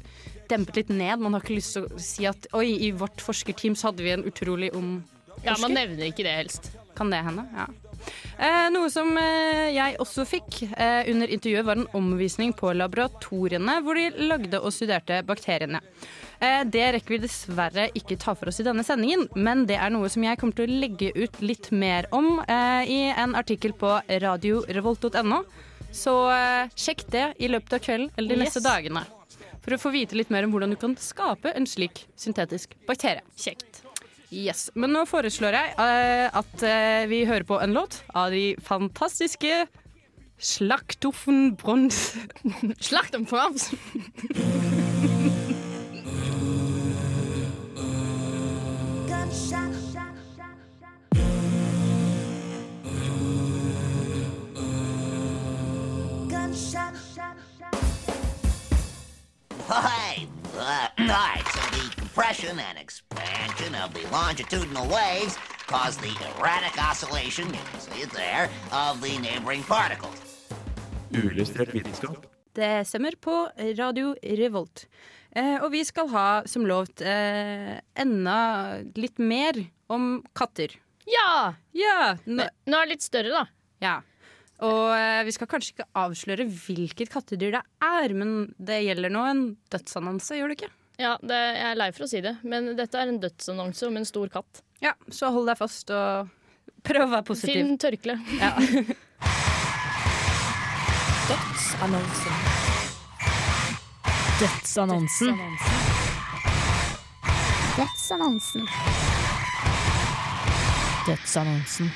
dempet 0.52 0.82
litt 0.82 0.90
ned. 0.94 1.22
Man 1.22 1.36
har 1.36 1.44
ikke 1.44 1.60
lyst 1.60 1.78
til 1.78 1.86
å 1.86 2.02
si 2.02 2.28
at 2.30 2.50
oi, 2.58 2.68
i 2.88 2.92
vårt 2.96 3.22
forskerteam 3.24 3.78
så 3.78 3.92
hadde 3.92 4.06
vi 4.06 4.16
en 4.16 4.28
utrolig 4.28 4.74
ond 4.78 5.02
Ja. 5.42 5.56
Man 5.58 5.74
nevner 5.74 6.12
ikke 6.12 6.26
det 6.28 6.36
helst. 6.38 6.70
Kan 6.98 7.10
det 7.10 7.24
hende? 7.26 7.48
Ja. 7.56 7.70
Eh, 8.38 8.68
noe 8.74 8.90
som 8.94 9.10
eh, 9.18 9.72
jeg 9.74 9.96
også 10.02 10.26
fikk 10.28 10.60
eh, 10.70 11.08
under 11.10 11.32
intervjuet, 11.34 11.66
var 11.66 11.80
en 11.80 11.88
omvisning 11.98 12.54
på 12.58 12.74
laboratoriene 12.78 13.80
hvor 13.86 13.98
de 13.98 14.10
lagde 14.28 14.60
og 14.60 14.74
studerte 14.76 15.22
bakteriene. 15.26 15.82
Eh, 16.42 16.62
det 16.74 16.88
rekker 16.98 17.16
vi 17.16 17.22
dessverre 17.24 17.88
ikke 17.98 18.20
ta 18.22 18.36
for 18.38 18.52
oss 18.52 18.62
i 18.62 18.68
denne 18.68 18.86
sendingen, 18.86 19.28
men 19.38 19.66
det 19.70 19.78
er 19.78 19.94
noe 19.94 20.10
som 20.14 20.26
jeg 20.26 20.40
kommer 20.42 20.58
til 20.58 20.70
å 20.70 20.80
legge 20.84 21.12
ut 21.16 21.42
litt 21.46 21.72
mer 21.74 22.10
om 22.14 22.40
eh, 22.46 22.84
i 22.90 23.02
en 23.14 23.38
artikkel 23.38 23.74
på 23.78 23.98
radiorevolt.no. 24.26 25.44
Så 25.92 26.14
eh, 26.32 26.72
sjekk 26.80 27.06
det 27.12 27.26
i 27.44 27.50
løpet 27.52 27.78
av 27.78 27.84
kvelden 27.84 28.10
eller 28.18 28.36
de 28.36 28.40
Yes. 28.42 28.48
neste 28.56 28.64
dagene. 28.66 29.04
For 29.62 29.76
å 29.76 29.82
få 29.82 29.92
vite 29.94 30.18
litt 30.18 30.32
mer 30.34 30.48
om 30.48 30.54
hvordan 30.56 30.72
du 30.74 30.78
kan 30.82 30.96
skape 30.98 31.52
en 31.54 31.68
slik 31.70 32.06
syntetisk 32.18 32.74
bakterie. 32.88 33.22
Kjekt. 33.38 33.84
Yes, 34.32 34.70
Men 34.80 34.94
nå 34.96 35.04
foreslår 35.06 35.58
jeg 35.58 35.74
uh, 35.76 36.40
at 36.40 36.64
uh, 36.64 37.04
vi 37.12 37.26
hører 37.28 37.44
på 37.44 37.60
en 37.62 37.76
låt 37.76 38.00
av 38.16 38.32
de 38.32 38.56
fantastiske 38.64 39.66
Slaktoffen 40.42 41.52
Brons. 41.60 42.16
Slakten 42.90 43.28
Frans. 43.30 43.68
Hi. 59.68 60.28
Uh, 60.56 60.88
right, 60.98 61.44
so 61.52 61.60
the 61.76 61.96
compression 62.00 62.60
and 62.60 62.78
expansion 62.78 63.76
of 63.76 63.94
the 63.94 64.08
longitudinal 64.12 64.88
waves 64.88 65.38
cause 65.68 65.98
the 65.98 66.14
erratic 66.38 66.82
oscillation, 66.82 67.48
you 67.48 67.60
can 67.72 67.80
see 67.82 68.02
it 68.04 68.12
there, 68.12 68.50
of 68.72 69.02
the 69.02 69.18
neighboring 69.20 69.64
particles. 69.64 70.16
Uillustrert 71.12 71.76
vitenskap. 71.76 72.26
Det 72.54 72.88
stemmer 72.88 73.12
på 73.20 73.50
Radio 73.78 74.16
Revolt. 74.24 74.88
Eh, 75.36 75.58
og 75.64 75.72
vi 75.72 75.84
skal 75.84 76.08
ha, 76.10 76.44
som 76.46 76.66
lovt, 76.66 77.02
eh, 77.02 77.80
enda 77.96 78.80
litt 78.96 79.20
mer 79.20 79.60
om 79.88 80.24
katter. 80.36 80.80
Ja! 81.06 81.54
Ja, 81.76 82.16
nå, 82.26 82.48
Nå 82.66 82.78
er 82.80 82.88
det 82.88 82.96
litt 82.96 83.04
større, 83.04 83.30
da. 83.32 83.46
ja. 83.84 84.02
Og 84.62 84.92
eh, 84.94 85.24
vi 85.26 85.34
skal 85.34 85.50
kanskje 85.50 85.74
ikke 85.76 85.88
avsløre 85.98 86.46
hvilket 86.46 87.10
kattedyr 87.14 87.56
det 87.58 87.64
er, 87.86 88.14
men 88.18 88.54
det 88.62 88.84
gjelder 88.86 89.14
nå 89.14 89.24
en 89.26 89.42
dødsannonse, 89.74 90.38
gjør 90.38 90.54
det 90.54 90.60
ikke? 90.60 90.72
Ja, 91.02 91.16
det, 91.26 91.38
Jeg 91.58 91.66
er 91.72 91.80
lei 91.80 91.90
for 91.96 92.06
å 92.06 92.10
si 92.12 92.22
det, 92.22 92.36
men 92.46 92.76
dette 92.78 93.00
er 93.02 93.10
en 93.10 93.18
dødsannonse 93.24 93.88
om 93.90 93.98
en 93.98 94.06
stor 94.06 94.30
katt. 94.34 94.62
Ja, 94.86 94.94
så 95.10 95.32
hold 95.34 95.50
deg 95.50 95.58
fast 95.58 95.90
og 95.94 96.30
prøv 96.86 97.08
å 97.08 97.12
være 97.16 97.26
positiv. 97.26 97.58
Finn 97.58 97.78
tørkle. 97.82 98.20
Ja. 98.38 98.54
Dødsannonsen. 101.32 102.34
Dødsannonsen. 104.42 105.42
Dødsannonsen. 107.78 108.66
Dødsannonsen. 111.08 111.92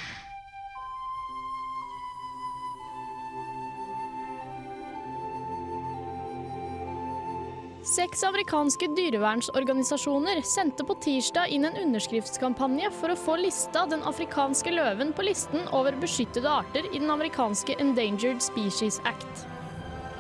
Seks 7.96 8.24
amerikanske 8.24 8.88
dyrevernsorganisasjoner 8.88 10.42
sendte 10.42 10.84
på 10.84 10.98
tirsdag 11.00 11.48
inn 11.56 11.64
en 11.70 11.78
underskriftskampanje 11.80 12.90
for 12.92 13.14
å 13.14 13.16
få 13.16 13.38
lista 13.40 13.86
den 13.88 14.02
afrikanske 14.10 14.74
løven 14.74 15.14
på 15.16 15.24
listen 15.24 15.64
over 15.72 15.96
beskyttede 16.02 16.50
arter 16.52 16.90
i 16.90 17.00
den 17.00 17.14
amerikanske 17.14 17.78
Endangered 17.80 18.44
Species 18.44 19.00
Act. 19.08 19.46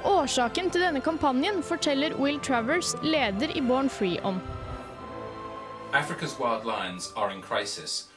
Årsaken 0.08 0.72
til 0.72 0.86
denne 0.86 1.02
kampanjen 1.04 1.60
forteller 1.68 2.16
Will 2.22 2.40
Travers, 2.40 2.94
leder 3.04 3.52
i 3.52 3.66
Born 3.66 3.92
Free, 3.92 4.22
om. 4.24 4.40
Africa's 5.92 6.40
wild 6.40 6.64
lions 6.64 7.12
are 7.18 7.34
in 7.34 7.42
crisis. 7.42 8.08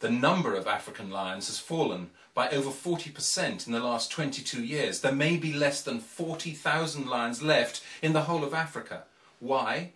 The 0.00 0.10
number 0.10 0.52
of 0.60 0.66
African 0.66 1.08
lions 1.08 1.48
has 1.48 1.58
fallen 1.58 2.10
by 2.36 2.50
over 2.50 2.68
40% 2.68 3.66
in 3.66 3.72
the 3.72 3.80
last 3.80 4.10
22 4.10 4.62
years. 4.62 5.00
There 5.00 5.10
may 5.10 5.38
be 5.38 5.54
less 5.54 5.82
than 5.82 6.00
40,000 6.00 7.06
lions 7.06 7.42
left 7.42 7.82
in 8.02 8.12
the 8.12 8.24
whole 8.24 8.44
of 8.44 8.52
Africa. 8.52 9.04
Why? 9.40 9.92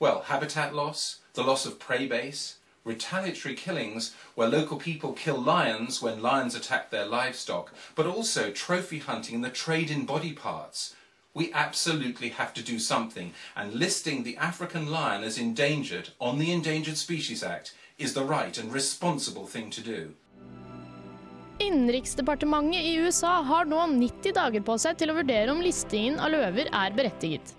Well, 0.00 0.22
habitat 0.22 0.74
loss, 0.74 1.18
the 1.34 1.44
loss 1.44 1.66
of 1.66 1.78
prey 1.78 2.06
base, 2.06 2.56
retaliatory 2.82 3.54
killings 3.54 4.14
where 4.34 4.48
local 4.48 4.78
people 4.78 5.12
kill 5.12 5.36
lions 5.36 6.00
when 6.00 6.22
lions 6.22 6.54
attack 6.54 6.88
their 6.88 7.04
livestock, 7.04 7.74
but 7.94 8.06
also 8.06 8.50
trophy 8.50 8.98
hunting 8.98 9.34
and 9.34 9.44
the 9.44 9.50
trade 9.50 9.90
in 9.90 10.06
body 10.06 10.32
parts. 10.32 10.96
We 11.34 11.52
absolutely 11.52 12.30
have 12.30 12.54
to 12.54 12.62
do 12.62 12.78
something, 12.78 13.34
and 13.54 13.74
listing 13.74 14.22
the 14.22 14.38
African 14.38 14.90
lion 14.90 15.24
as 15.24 15.36
endangered 15.36 16.08
on 16.18 16.38
the 16.38 16.52
Endangered 16.52 16.96
Species 16.96 17.42
Act 17.42 17.74
is 17.98 18.14
the 18.14 18.24
right 18.24 18.56
and 18.56 18.72
responsible 18.72 19.46
thing 19.46 19.68
to 19.70 19.82
do. 19.82 20.14
Innenriksdepartementet 21.58 22.80
i 22.80 22.94
USA 22.94 23.42
har 23.42 23.64
nå 23.64 23.86
90 23.86 24.32
dager 24.34 24.64
på 24.64 24.78
seg 24.80 24.96
til 24.98 25.12
å 25.12 25.16
vurdere 25.18 25.52
om 25.52 25.60
listingen 25.62 26.20
av 26.20 26.32
løver 26.32 26.70
er 26.72 26.96
berettiget. 26.96 27.54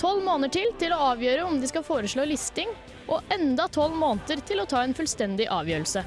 Tolv 0.00 0.24
måneder 0.24 0.54
til 0.54 0.72
til 0.80 0.94
å 0.96 1.02
avgjøre 1.10 1.44
om 1.44 1.58
de 1.60 1.68
skal 1.68 1.84
foreslå 1.84 2.24
listing, 2.24 2.70
og 3.10 3.20
enda 3.34 3.66
tolv 3.68 3.96
måneder 4.00 4.40
til 4.48 4.62
å 4.62 4.68
ta 4.70 4.84
en 4.84 4.96
fullstendig 4.96 5.50
avgjørelse. 5.52 6.04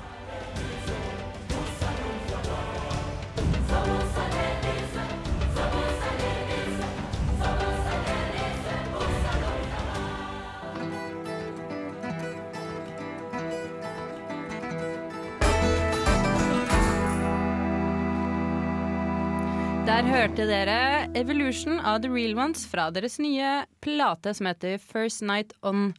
Der 19.83 20.05
hørte 20.07 20.45
dere 20.47 21.09
Evolution 21.19 21.75
av 21.83 21.97
The 22.05 22.09
Real 22.11 22.37
Ones 22.39 22.61
fra 22.71 22.85
deres 22.95 23.17
nye 23.19 23.65
plate 23.83 24.31
som 24.31 24.47
heter 24.47 24.77
First 24.79 25.19
Night 25.27 25.51
On 25.59 25.89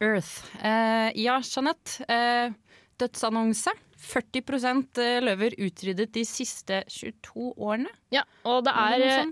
Earth. 0.00 0.46
Eh, 0.64 1.10
ja, 1.20 1.34
Jeanette. 1.44 2.06
Eh, 2.08 2.54
dødsannonse. 2.96 3.74
40% 4.00 5.02
løver 5.20 5.58
utryddet 5.60 6.14
de 6.16 6.24
siste 6.24 6.80
22 6.88 7.52
årene. 7.60 7.92
Ja, 8.14 8.24
og 8.48 8.64
det 8.64 8.72
Er 8.72 9.04
eh, 9.04 9.28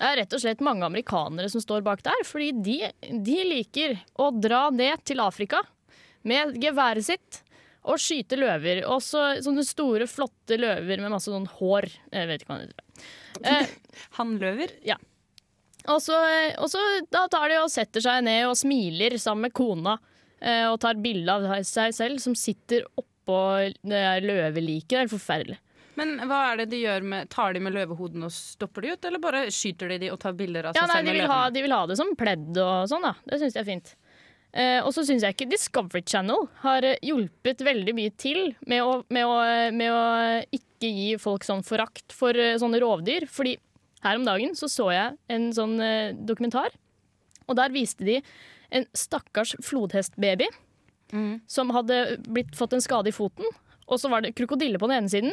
det 0.00 0.08
er 0.08 0.16
rett 0.22 0.32
og 0.32 0.40
slett 0.40 0.62
mange 0.64 0.86
amerikanere 0.86 1.50
som 1.50 1.60
står 1.60 1.82
bak 1.84 2.06
der. 2.06 2.22
Fordi 2.24 2.52
de, 2.54 2.78
de 3.10 3.38
liker 3.50 3.98
å 4.14 4.30
dra 4.30 4.68
ned 4.70 5.02
til 5.02 5.20
Afrika 5.26 5.64
med 6.22 6.54
geværet 6.62 7.10
sitt 7.10 7.42
og 7.88 8.00
skyte 8.00 8.36
løver. 8.40 8.82
Også 8.90 9.22
sånne 9.44 9.64
store, 9.66 10.08
flotte 10.10 10.58
løver 10.60 11.00
med 11.00 11.12
masse 11.14 11.32
sånn 11.32 11.48
hår. 11.58 11.88
Jeg 12.12 12.28
vet 12.28 12.42
ikke 12.44 12.52
hva 12.52 12.58
det 12.60 12.68
heter. 12.70 13.06
Eh, 13.52 13.72
Hannløver? 14.18 14.74
Ja. 14.86 14.98
Og 15.88 16.02
så, 16.04 16.16
og 16.60 16.68
så 16.68 16.80
da 17.12 17.24
tar 17.32 17.48
de 17.48 17.62
og 17.62 17.72
setter 17.72 18.04
seg 18.04 18.20
ned 18.26 18.44
og 18.50 18.58
smiler 18.60 19.16
sammen 19.20 19.48
med 19.48 19.56
kona 19.56 19.96
eh, 20.42 20.66
og 20.68 20.76
tar 20.82 21.00
bilde 21.00 21.32
av 21.32 21.64
seg 21.64 21.96
selv 21.96 22.20
som 22.20 22.36
sitter 22.36 22.84
oppå 23.00 23.40
det 23.80 24.04
løveliket. 24.26 24.92
Det 24.92 25.04
er 25.06 25.12
forferdelig. 25.14 25.60
Men 26.00 26.14
hva 26.28 26.38
er 26.52 26.60
det 26.62 26.70
de 26.70 26.78
gjør 26.80 27.04
med 27.04 27.28
Tar 27.32 27.52
de 27.52 27.60
med 27.60 27.74
løvehodene 27.74 28.28
og 28.28 28.32
stopper 28.32 28.84
de 28.86 28.92
ut, 28.94 29.08
eller 29.08 29.20
bare 29.20 29.42
skyter 29.52 29.90
de 29.92 29.98
de 30.04 30.12
og 30.14 30.20
tar 30.22 30.36
bilder 30.38 30.70
av 30.70 30.78
Ja, 30.78 30.86
seg 30.86 30.92
nei, 30.92 31.00
selv 31.00 31.08
de 31.08 31.12
med 31.12 31.18
vil, 31.20 31.32
ha, 31.32 31.40
de 31.52 31.64
vil 31.66 31.74
ha 31.76 31.80
det 31.90 31.96
som 32.00 32.12
pledd 32.16 32.60
og 32.62 32.86
sånn, 32.92 33.04
da. 33.04 33.12
Det 33.26 33.40
syns 33.42 33.56
jeg 33.58 33.64
er 33.64 33.68
fint. 33.68 33.92
Eh, 34.50 34.80
og 34.82 34.90
så 34.94 35.04
syns 35.06 35.22
jeg 35.22 35.36
ikke 35.36 35.46
Discovery 35.50 36.02
Channel 36.02 36.48
har 36.64 36.82
eh, 36.86 36.98
hjulpet 37.06 37.62
veldig 37.62 37.94
mye 37.94 38.12
til 38.18 38.50
med 38.66 38.82
å, 38.82 38.96
med 39.14 39.28
å, 39.28 39.36
med 39.76 39.92
å 39.94 40.00
ikke 40.56 40.90
gi 40.90 41.10
folk 41.22 41.46
sånn 41.46 41.62
forakt 41.66 42.14
for 42.16 42.34
uh, 42.34 42.56
sånne 42.58 42.80
rovdyr. 42.82 43.28
Fordi 43.30 43.54
her 44.02 44.18
om 44.18 44.26
dagen 44.26 44.56
så 44.58 44.66
så 44.72 44.88
jeg 44.94 45.18
en 45.30 45.50
sånn 45.54 45.76
uh, 45.78 46.16
dokumentar, 46.16 46.74
og 47.46 47.58
der 47.58 47.74
viste 47.74 48.06
de 48.06 48.18
en 48.74 48.86
stakkars 48.94 49.56
flodhestbaby 49.66 50.46
som 51.50 51.72
hadde 51.74 52.20
blitt, 52.30 52.52
fått 52.54 52.76
en 52.76 52.82
skade 52.84 53.10
i 53.10 53.14
foten. 53.14 53.48
Og 53.90 53.98
så 53.98 54.06
var 54.12 54.22
det 54.22 54.36
krokodille 54.38 54.78
på 54.78 54.86
den 54.86 55.00
ene 55.00 55.10
siden 55.10 55.32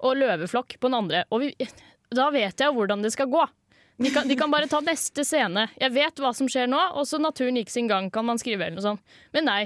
og 0.00 0.16
løveflokk 0.16 0.78
på 0.80 0.88
den 0.88 0.96
andre. 0.96 1.20
Og 1.28 1.42
vi, 1.42 1.50
da 2.16 2.30
vet 2.32 2.64
jeg 2.64 2.72
hvordan 2.72 3.04
det 3.04 3.12
skal 3.12 3.28
gå. 3.28 3.42
De 3.98 4.10
kan, 4.14 4.28
de 4.30 4.36
kan 4.38 4.50
bare 4.50 4.68
ta 4.70 4.78
neste 4.84 5.24
scene. 5.26 5.66
Jeg 5.80 5.90
vet 5.94 6.20
hva 6.22 6.30
som 6.36 6.48
skjer 6.50 6.68
nå, 6.70 6.78
og 6.94 7.06
så 7.08 7.18
naturen 7.18 7.58
gikk 7.58 7.72
sin 7.72 7.88
gang, 7.90 8.12
kan 8.14 8.26
man 8.28 8.38
skrive. 8.38 8.68
eller 8.68 8.78
noe 8.78 8.84
sånt. 8.84 9.16
Men 9.34 9.48
nei, 9.50 9.62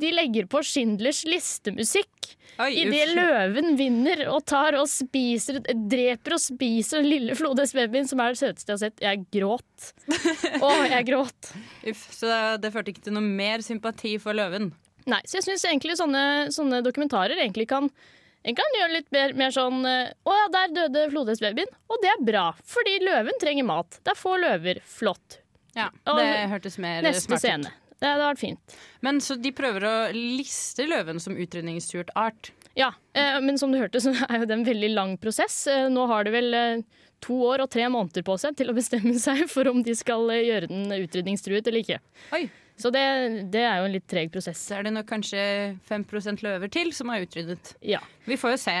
de 0.00 0.10
legger 0.14 0.48
på 0.50 0.62
Schindlers 0.64 1.22
listemusikk 1.28 2.32
idet 2.70 3.10
løven 3.14 3.74
vinner 3.78 4.24
og 4.30 4.44
tar 4.46 4.76
og 4.78 4.86
spiser, 4.90 5.60
dreper 5.90 6.36
og 6.36 6.42
spiser 6.42 7.04
lille 7.04 7.34
flodhestbabyen, 7.38 8.08
som 8.08 8.22
er 8.22 8.34
det 8.34 8.40
søteste 8.40 8.70
jeg 8.70 8.78
har 8.78 8.82
sett. 8.84 9.04
Jeg 9.04 9.24
gråt. 9.34 9.92
Å, 10.64 10.72
jeg 10.88 11.08
gråt. 11.10 11.52
Uff, 11.90 12.06
så 12.14 12.30
det, 12.30 12.40
det 12.64 12.72
førte 12.74 12.94
ikke 12.94 13.06
til 13.08 13.16
noe 13.18 13.26
mer 13.26 13.64
sympati 13.66 14.16
for 14.22 14.36
løven? 14.38 14.70
Nei, 15.10 15.20
så 15.28 15.40
jeg 15.40 15.48
syns 15.50 15.66
egentlig 15.68 15.98
sånne, 16.00 16.24
sånne 16.54 16.80
dokumentarer 16.86 17.36
egentlig 17.36 17.68
kan, 17.70 17.90
egentlig 18.44 18.58
kan 18.60 18.76
gjøre 18.78 18.92
litt 18.92 19.08
mer, 19.14 19.32
mer 19.38 19.54
sånn 19.54 19.86
eh, 19.88 20.12
Å 20.28 20.34
ja, 20.36 20.48
der 20.52 20.74
døde 20.76 21.06
flodhestbabyen. 21.12 21.70
Og 21.88 22.02
det 22.02 22.10
er 22.12 22.26
bra, 22.26 22.44
fordi 22.68 22.98
løven 23.04 23.40
trenger 23.40 23.66
mat. 23.68 24.00
Det 24.04 24.12
er 24.12 24.20
få 24.20 24.36
løver. 24.40 24.82
Flott. 24.84 25.40
Ja, 25.74 25.88
Og 26.06 26.20
det 26.20 26.28
hørtes 26.52 26.76
mer 26.78 27.00
smart 27.00 27.08
ut. 27.08 27.16
Neste 27.16 27.40
scene. 27.42 27.72
Det 27.98 28.10
hadde 28.10 28.26
vært 28.28 28.42
fint. 28.42 28.76
Men 29.06 29.20
så 29.24 29.36
de 29.40 29.50
prøver 29.56 29.86
å 29.88 29.94
liste 30.12 30.84
løven 30.86 31.22
som 31.22 31.38
utrydningstruet 31.40 32.12
art? 32.18 32.52
Ja, 32.76 32.90
eh, 33.16 33.38
men 33.40 33.58
som 33.58 33.72
du 33.72 33.78
hørte, 33.78 34.02
så 34.02 34.12
er 34.28 34.42
jo 34.42 34.48
det 34.50 34.58
en 34.58 34.66
veldig 34.66 34.90
lang 34.92 35.16
prosess. 35.22 35.64
Eh, 35.70 35.86
nå 35.92 36.04
har 36.10 36.26
de 36.26 36.34
vel 36.34 36.58
eh, 36.58 37.04
to 37.24 37.38
år 37.48 37.64
og 37.64 37.70
tre 37.72 37.86
måneder 37.88 38.26
på 38.26 38.36
seg 38.40 38.58
til 38.58 38.70
å 38.70 38.76
bestemme 38.76 39.14
seg 39.26 39.46
for 39.50 39.70
om 39.70 39.80
de 39.86 39.94
skal 39.96 40.28
eh, 40.34 40.44
gjøre 40.50 40.70
den 40.70 40.92
utrydningstruet 41.00 41.70
eller 41.70 41.84
ikke. 41.84 42.00
Oi. 42.36 42.44
Så 42.76 42.90
det, 42.90 43.02
det 43.54 43.60
er 43.62 43.78
jo 43.78 43.84
en 43.86 43.92
litt 43.94 44.06
treg 44.10 44.32
prosess. 44.34 44.58
Så 44.66 44.74
er 44.80 44.86
det 44.88 44.92
nok 44.96 45.06
kanskje 45.06 45.42
5% 45.86 46.42
løver 46.42 46.70
til 46.74 46.90
som 46.96 47.12
er 47.14 47.22
utryddet. 47.22 47.74
Ja. 47.86 48.00
Vi 48.26 48.34
får 48.40 48.56
jo 48.56 48.62
se, 48.64 48.74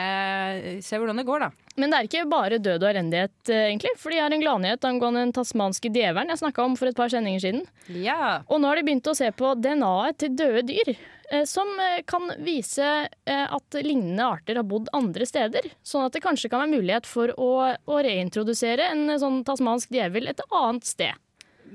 se 0.82 0.98
hvordan 0.98 1.20
det 1.20 1.26
går, 1.28 1.44
da. 1.46 1.50
Men 1.78 1.90
det 1.90 1.98
er 2.00 2.08
ikke 2.08 2.24
bare 2.30 2.58
død 2.62 2.82
og 2.82 2.90
elendighet, 2.90 3.34
eh, 3.50 3.68
egentlig. 3.68 3.94
For 4.02 4.10
de 4.14 4.18
har 4.22 4.34
en 4.34 4.42
gladnyhet 4.42 4.84
angående 4.88 5.24
den 5.24 5.34
tasmanske 5.36 5.90
djevelen 5.94 6.30
jeg 6.34 6.42
snakka 6.42 6.66
om 6.66 6.76
for 6.78 6.90
et 6.90 6.98
par 6.98 7.10
sendinger 7.12 7.42
siden. 7.46 7.64
Ja. 8.02 8.40
Og 8.48 8.60
nå 8.62 8.70
har 8.70 8.78
de 8.80 8.86
begynt 8.86 9.10
å 9.10 9.16
se 9.18 9.30
på 9.34 9.54
DNA-et 9.62 10.18
til 10.22 10.34
døde 10.38 10.62
dyr. 10.70 10.92
eh, 11.30 11.44
Som 11.50 11.70
eh, 11.82 12.02
kan 12.06 12.30
vise 12.44 12.90
at 13.26 13.78
lignende 13.82 14.26
arter 14.26 14.58
har 14.60 14.66
bodd 14.70 14.90
andre 14.94 15.26
steder. 15.26 15.70
Sånn 15.86 16.06
at 16.06 16.14
det 16.14 16.22
kanskje 16.26 16.50
kan 16.52 16.62
være 16.66 16.74
mulighet 16.80 17.06
for 17.10 17.30
å, 17.38 17.50
å 17.78 18.02
reintrodusere 18.06 18.90
en 18.90 19.06
sånn 19.22 19.42
tasmansk 19.46 19.90
djevel 19.94 20.28
et 20.30 20.42
annet 20.50 20.84
sted. 20.86 21.14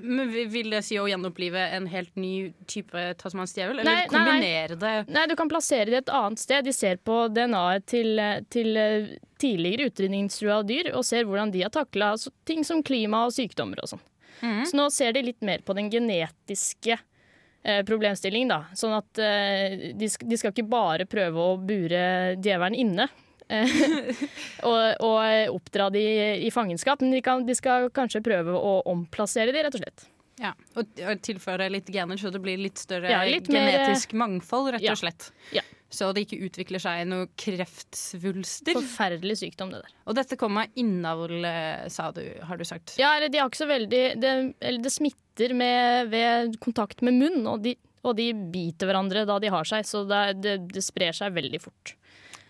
Men 0.01 0.29
Vil 0.51 0.69
det 0.73 0.81
si 0.87 0.97
å 0.99 1.07
gjenopplive 1.09 1.61
en 1.77 1.87
helt 1.91 2.15
ny 2.19 2.51
type 2.69 3.03
tasmansk 3.21 3.57
djevel? 3.59 3.79
Eller 3.81 3.89
Nei, 3.89 3.95
nei, 3.95 4.05
nei. 4.05 4.11
kombinere 4.13 4.77
det? 4.79 4.93
Nei, 5.11 5.25
du 5.31 5.35
kan 5.39 5.49
plassere 5.51 5.89
det 5.91 5.97
et 6.03 6.13
annet 6.13 6.39
sted. 6.41 6.65
De 6.65 6.73
ser 6.75 6.97
på 7.03 7.17
DNA-et 7.35 7.85
til, 7.89 8.21
til 8.53 8.79
eh, 8.79 9.09
tidligere 9.41 9.89
utrydningstrua 9.91 10.61
dyr 10.67 10.91
og 10.95 11.05
ser 11.07 11.27
hvordan 11.27 11.51
de 11.53 11.63
har 11.65 11.73
takla 11.75 12.13
ting 12.47 12.63
som 12.67 12.83
klima 12.83 13.25
og 13.27 13.35
sykdommer 13.35 13.81
og 13.83 13.93
sånn. 13.95 14.05
Så 14.39 14.77
nå 14.79 14.85
ser 14.95 15.11
de 15.17 15.25
litt 15.25 15.41
mer 15.43 15.59
på 15.67 15.73
den 15.75 15.89
genetiske 15.91 16.95
eh, 16.95 17.81
problemstillingen, 17.83 18.47
da. 18.53 18.61
Sånn 18.77 18.93
at 18.95 19.19
eh, 19.19 19.89
de, 19.99 20.07
de 20.07 20.37
skal 20.39 20.53
ikke 20.53 20.63
bare 20.71 21.03
prøve 21.11 21.43
å 21.43 21.57
bure 21.59 22.37
djevelen 22.39 22.77
inne. 22.79 23.09
og, 24.69 24.79
og 25.05 25.55
oppdra 25.55 25.89
de 25.93 26.05
i 26.45 26.51
fangenskap, 26.53 27.01
men 27.01 27.17
de, 27.17 27.23
kan, 27.25 27.45
de 27.47 27.57
skal 27.57 27.89
kanskje 27.95 28.23
prøve 28.25 28.55
å 28.55 28.79
omplassere 28.89 29.55
de, 29.55 29.65
rett 29.65 29.77
og 29.77 29.83
slett. 29.83 30.07
Ja, 30.39 30.53
og, 30.79 30.87
og 31.03 31.19
tilføre 31.25 31.67
litt 31.71 31.89
gener 31.91 32.19
så 32.19 32.31
det 32.31 32.39
blir 32.43 32.59
litt 32.61 32.79
større 32.79 33.11
Ja, 33.11 33.25
litt 33.27 33.49
mer, 33.51 33.67
genetisk 33.67 34.15
mangfold, 34.17 34.71
rett 34.75 34.85
ja. 34.85 34.95
og 34.95 35.01
slett. 35.01 35.31
Ja. 35.55 35.65
Så 35.89 36.11
det 36.13 36.27
ikke 36.27 36.37
utvikler 36.45 36.81
seg 36.81 37.01
noen 37.09 37.31
kreftsvulster. 37.39 38.77
Forferdelig 38.77 39.39
sykdom, 39.41 39.71
det 39.73 39.81
der. 39.81 39.93
Og 40.05 40.15
dette 40.19 40.37
kommer 40.39 40.67
av 40.67 40.79
innavl, 40.79 41.41
eh, 41.49 41.87
sa 41.91 42.11
du, 42.15 42.21
har 42.45 42.61
du 42.61 42.65
sagt. 42.67 42.93
Ja, 43.01 43.15
de 43.25 43.41
har 43.41 43.49
ikke 43.49 43.63
så 43.63 43.69
veldig 43.69 44.03
Det, 44.21 44.33
eller 44.61 44.83
det 44.85 44.93
smitter 44.93 45.55
med, 45.57 46.11
ved 46.13 46.59
kontakt 46.61 47.01
med 47.05 47.17
munn, 47.17 47.41
og 47.49 47.65
de, 47.65 47.73
og 48.05 48.15
de 48.21 48.29
biter 48.53 48.87
hverandre 48.87 49.25
da 49.27 49.39
de 49.41 49.51
har 49.51 49.67
seg, 49.67 49.87
så 49.89 50.05
det, 50.07 50.23
det, 50.45 50.59
det 50.77 50.85
sprer 50.85 51.15
seg 51.15 51.33
veldig 51.35 51.63
fort. 51.63 51.97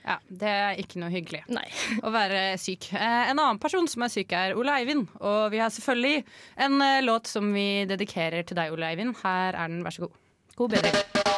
Ja, 0.10 0.18
Det 0.26 0.50
er 0.50 0.80
ikke 0.82 0.98
noe 1.04 1.12
hyggelig 1.14 1.44
Nei. 1.54 1.68
å 2.06 2.10
være 2.14 2.58
syk. 2.62 2.90
Eh, 2.98 3.30
en 3.30 3.38
annen 3.38 3.62
person 3.62 3.86
som 3.90 4.06
er 4.06 4.14
syk, 4.14 4.34
er 4.34 4.58
Ole 4.58 4.80
Eivind. 4.82 5.06
Og 5.22 5.52
vi 5.54 5.62
har 5.62 5.70
selvfølgelig 5.74 6.24
en 6.66 6.82
eh, 6.82 7.04
låt 7.06 7.30
som 7.30 7.54
vi 7.54 7.86
dedikerer 7.90 8.48
til 8.48 8.58
deg, 8.58 8.74
Ole 8.74 8.90
Eivind. 8.90 9.20
Her 9.22 9.54
er 9.54 9.70
den, 9.70 9.84
vær 9.86 9.94
så 9.94 10.08
god. 10.08 10.18
God 10.58 10.76
bedring. 10.76 11.38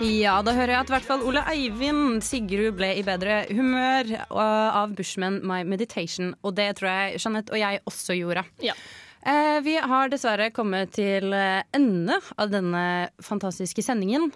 Ja, 0.00 0.38
da 0.40 0.54
hører 0.56 0.72
jeg 0.72 0.80
at 0.80 0.88
i 0.88 0.94
hvert 0.94 1.04
fall 1.04 1.22
Ole 1.28 1.42
Eivind 1.50 2.22
Sigrud 2.24 2.78
ble 2.78 2.94
i 2.96 3.02
bedre 3.04 3.42
humør 3.52 4.08
uh, 4.32 4.78
av 4.80 4.94
Bushman 4.96 5.42
My 5.44 5.60
Meditation. 5.68 6.32
Og 6.40 6.54
det 6.56 6.70
tror 6.78 6.88
jeg 6.88 7.20
Jeanette 7.20 7.52
og 7.52 7.60
jeg 7.60 7.82
også 7.84 8.16
gjorde. 8.16 8.46
Ja. 8.64 8.72
Eh, 9.20 9.60
vi 9.60 9.74
har 9.76 10.08
dessverre 10.08 10.48
kommet 10.56 10.94
til 10.96 11.34
eh, 11.36 11.60
ende 11.76 12.16
av 12.40 12.52
denne 12.52 12.84
fantastiske 13.20 13.84
sendingen. 13.84 14.30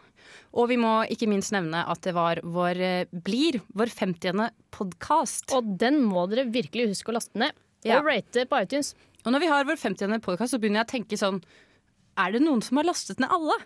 Og 0.55 0.69
vi 0.71 0.77
må 0.81 0.93
ikke 1.11 1.29
minst 1.31 1.55
nevne 1.55 1.81
at 1.89 2.03
det 2.05 2.13
var 2.17 2.43
vår, 2.45 2.81
eh, 2.85 3.15
blir 3.25 3.63
vår 3.73 3.93
50. 3.95 4.51
podkast. 4.75 5.49
Og 5.57 5.75
den 5.81 6.03
må 6.05 6.27
dere 6.29 6.51
virkelig 6.53 6.91
huske 6.93 7.13
å 7.13 7.17
laste 7.17 7.41
ned. 7.41 7.57
Ja. 7.85 7.99
Og 7.99 8.11
rate 8.11 8.45
på 8.49 8.61
iTunes. 8.61 8.93
Og 9.25 9.33
når 9.33 9.45
vi 9.45 9.53
har 9.53 9.65
vår 9.65 9.81
50. 9.81 10.21
podkast, 10.25 10.53
så 10.53 10.61
begynner 10.61 10.83
jeg 10.83 10.89
å 10.89 10.95
tenke 10.99 11.21
sånn 11.21 11.43
Er 12.17 12.31
det 12.31 12.45
noen 12.45 12.63
som 12.63 12.79
har 12.79 12.87
lastet 12.87 13.19
ned 13.19 13.33
alle? 13.33 13.57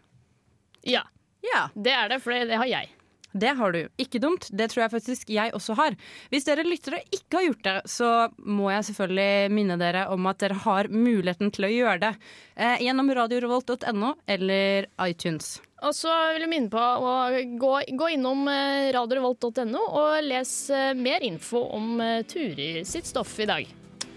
Ja. 0.87 1.02
Ja. 1.44 1.66
Det 1.74 1.92
er 1.92 2.09
det, 2.09 2.22
for 2.22 2.33
det 2.33 2.57
har 2.57 2.70
jeg. 2.70 2.88
Det 3.32 3.52
har 3.58 3.72
du. 3.72 3.80
Ikke 4.00 4.20
dumt. 4.22 4.48
Det 4.50 4.70
tror 4.72 4.84
jeg 4.86 4.92
faktisk 4.94 5.30
jeg 5.32 5.52
også 5.56 5.76
har. 5.78 5.96
Hvis 6.32 6.46
dere 6.48 6.64
lyttere 6.66 7.02
ikke 7.12 7.38
har 7.38 7.46
gjort 7.48 7.64
det, 7.66 7.76
så 7.92 8.10
må 8.40 8.70
jeg 8.72 8.86
selvfølgelig 8.88 9.54
minne 9.54 9.78
dere 9.80 10.06
om 10.14 10.28
at 10.30 10.40
dere 10.40 10.56
har 10.64 10.88
muligheten 10.92 11.52
til 11.54 11.68
å 11.68 11.72
gjøre 11.72 11.98
det 12.06 12.12
eh, 12.56 12.84
gjennom 12.86 13.12
radiorevolt.no 13.20 14.14
eller 14.26 14.88
iTunes. 15.04 15.58
Og 15.84 15.94
så 15.94 16.10
vil 16.34 16.42
jeg 16.46 16.50
minne 16.50 16.72
på 16.72 16.80
å 16.80 17.12
gå, 17.60 17.74
gå 18.00 18.08
innom 18.16 18.48
eh, 18.50 18.88
radiorevolt.no 18.96 19.84
og 19.84 20.24
les 20.26 20.54
eh, 20.74 20.94
mer 20.98 21.26
info 21.26 21.62
om 21.76 22.00
eh, 22.02 22.24
Turi 22.26 22.72
sitt 22.88 23.06
stoff 23.06 23.36
i 23.38 23.46
dag. 23.50 23.68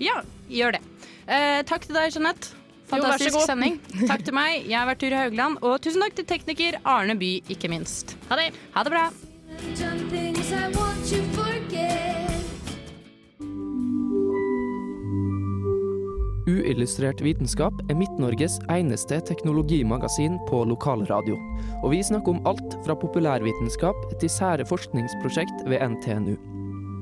Ja, 0.01 0.21
gjør 0.49 0.79
det. 0.79 0.81
Eh, 1.27 1.61
takk 1.69 1.85
til 1.85 1.99
deg, 1.99 2.15
Jeanette. 2.15 2.60
Jo, 2.91 2.97
Fantastisk 2.97 3.37
god. 3.37 3.45
sending. 3.47 3.79
Takk 4.11 4.25
til 4.27 4.35
meg. 4.35 4.65
Jeg 4.67 4.77
har 4.79 4.89
vært 4.89 4.99
Ture 5.03 5.23
Haugland. 5.23 5.59
Og 5.63 5.79
tusen 5.83 6.03
takk 6.03 6.17
til 6.19 6.27
tekniker 6.27 6.79
Arne 6.83 7.15
By, 7.15 7.37
ikke 7.55 7.71
minst. 7.71 8.17
Ha 8.29 8.39
det. 8.39 8.51
Ha 8.75 8.83
det 8.83 8.91
bra. 8.91 9.09
Uillustrert 16.51 17.21
vitenskap 17.23 17.73
er 17.87 17.95
Midt-Norges 17.95 18.57
eneste 18.73 19.21
teknologimagasin 19.27 20.39
på 20.49 20.63
lokalradio. 20.67 21.37
Og 21.83 21.93
vi 21.93 22.01
snakker 22.03 22.35
om 22.35 22.41
alt 22.49 22.75
fra 22.85 22.97
populærvitenskap 22.97 24.07
til 24.19 24.31
sære 24.33 24.65
forskningsprosjekt 24.67 25.63
ved 25.69 25.85
NTNU. 25.95 26.50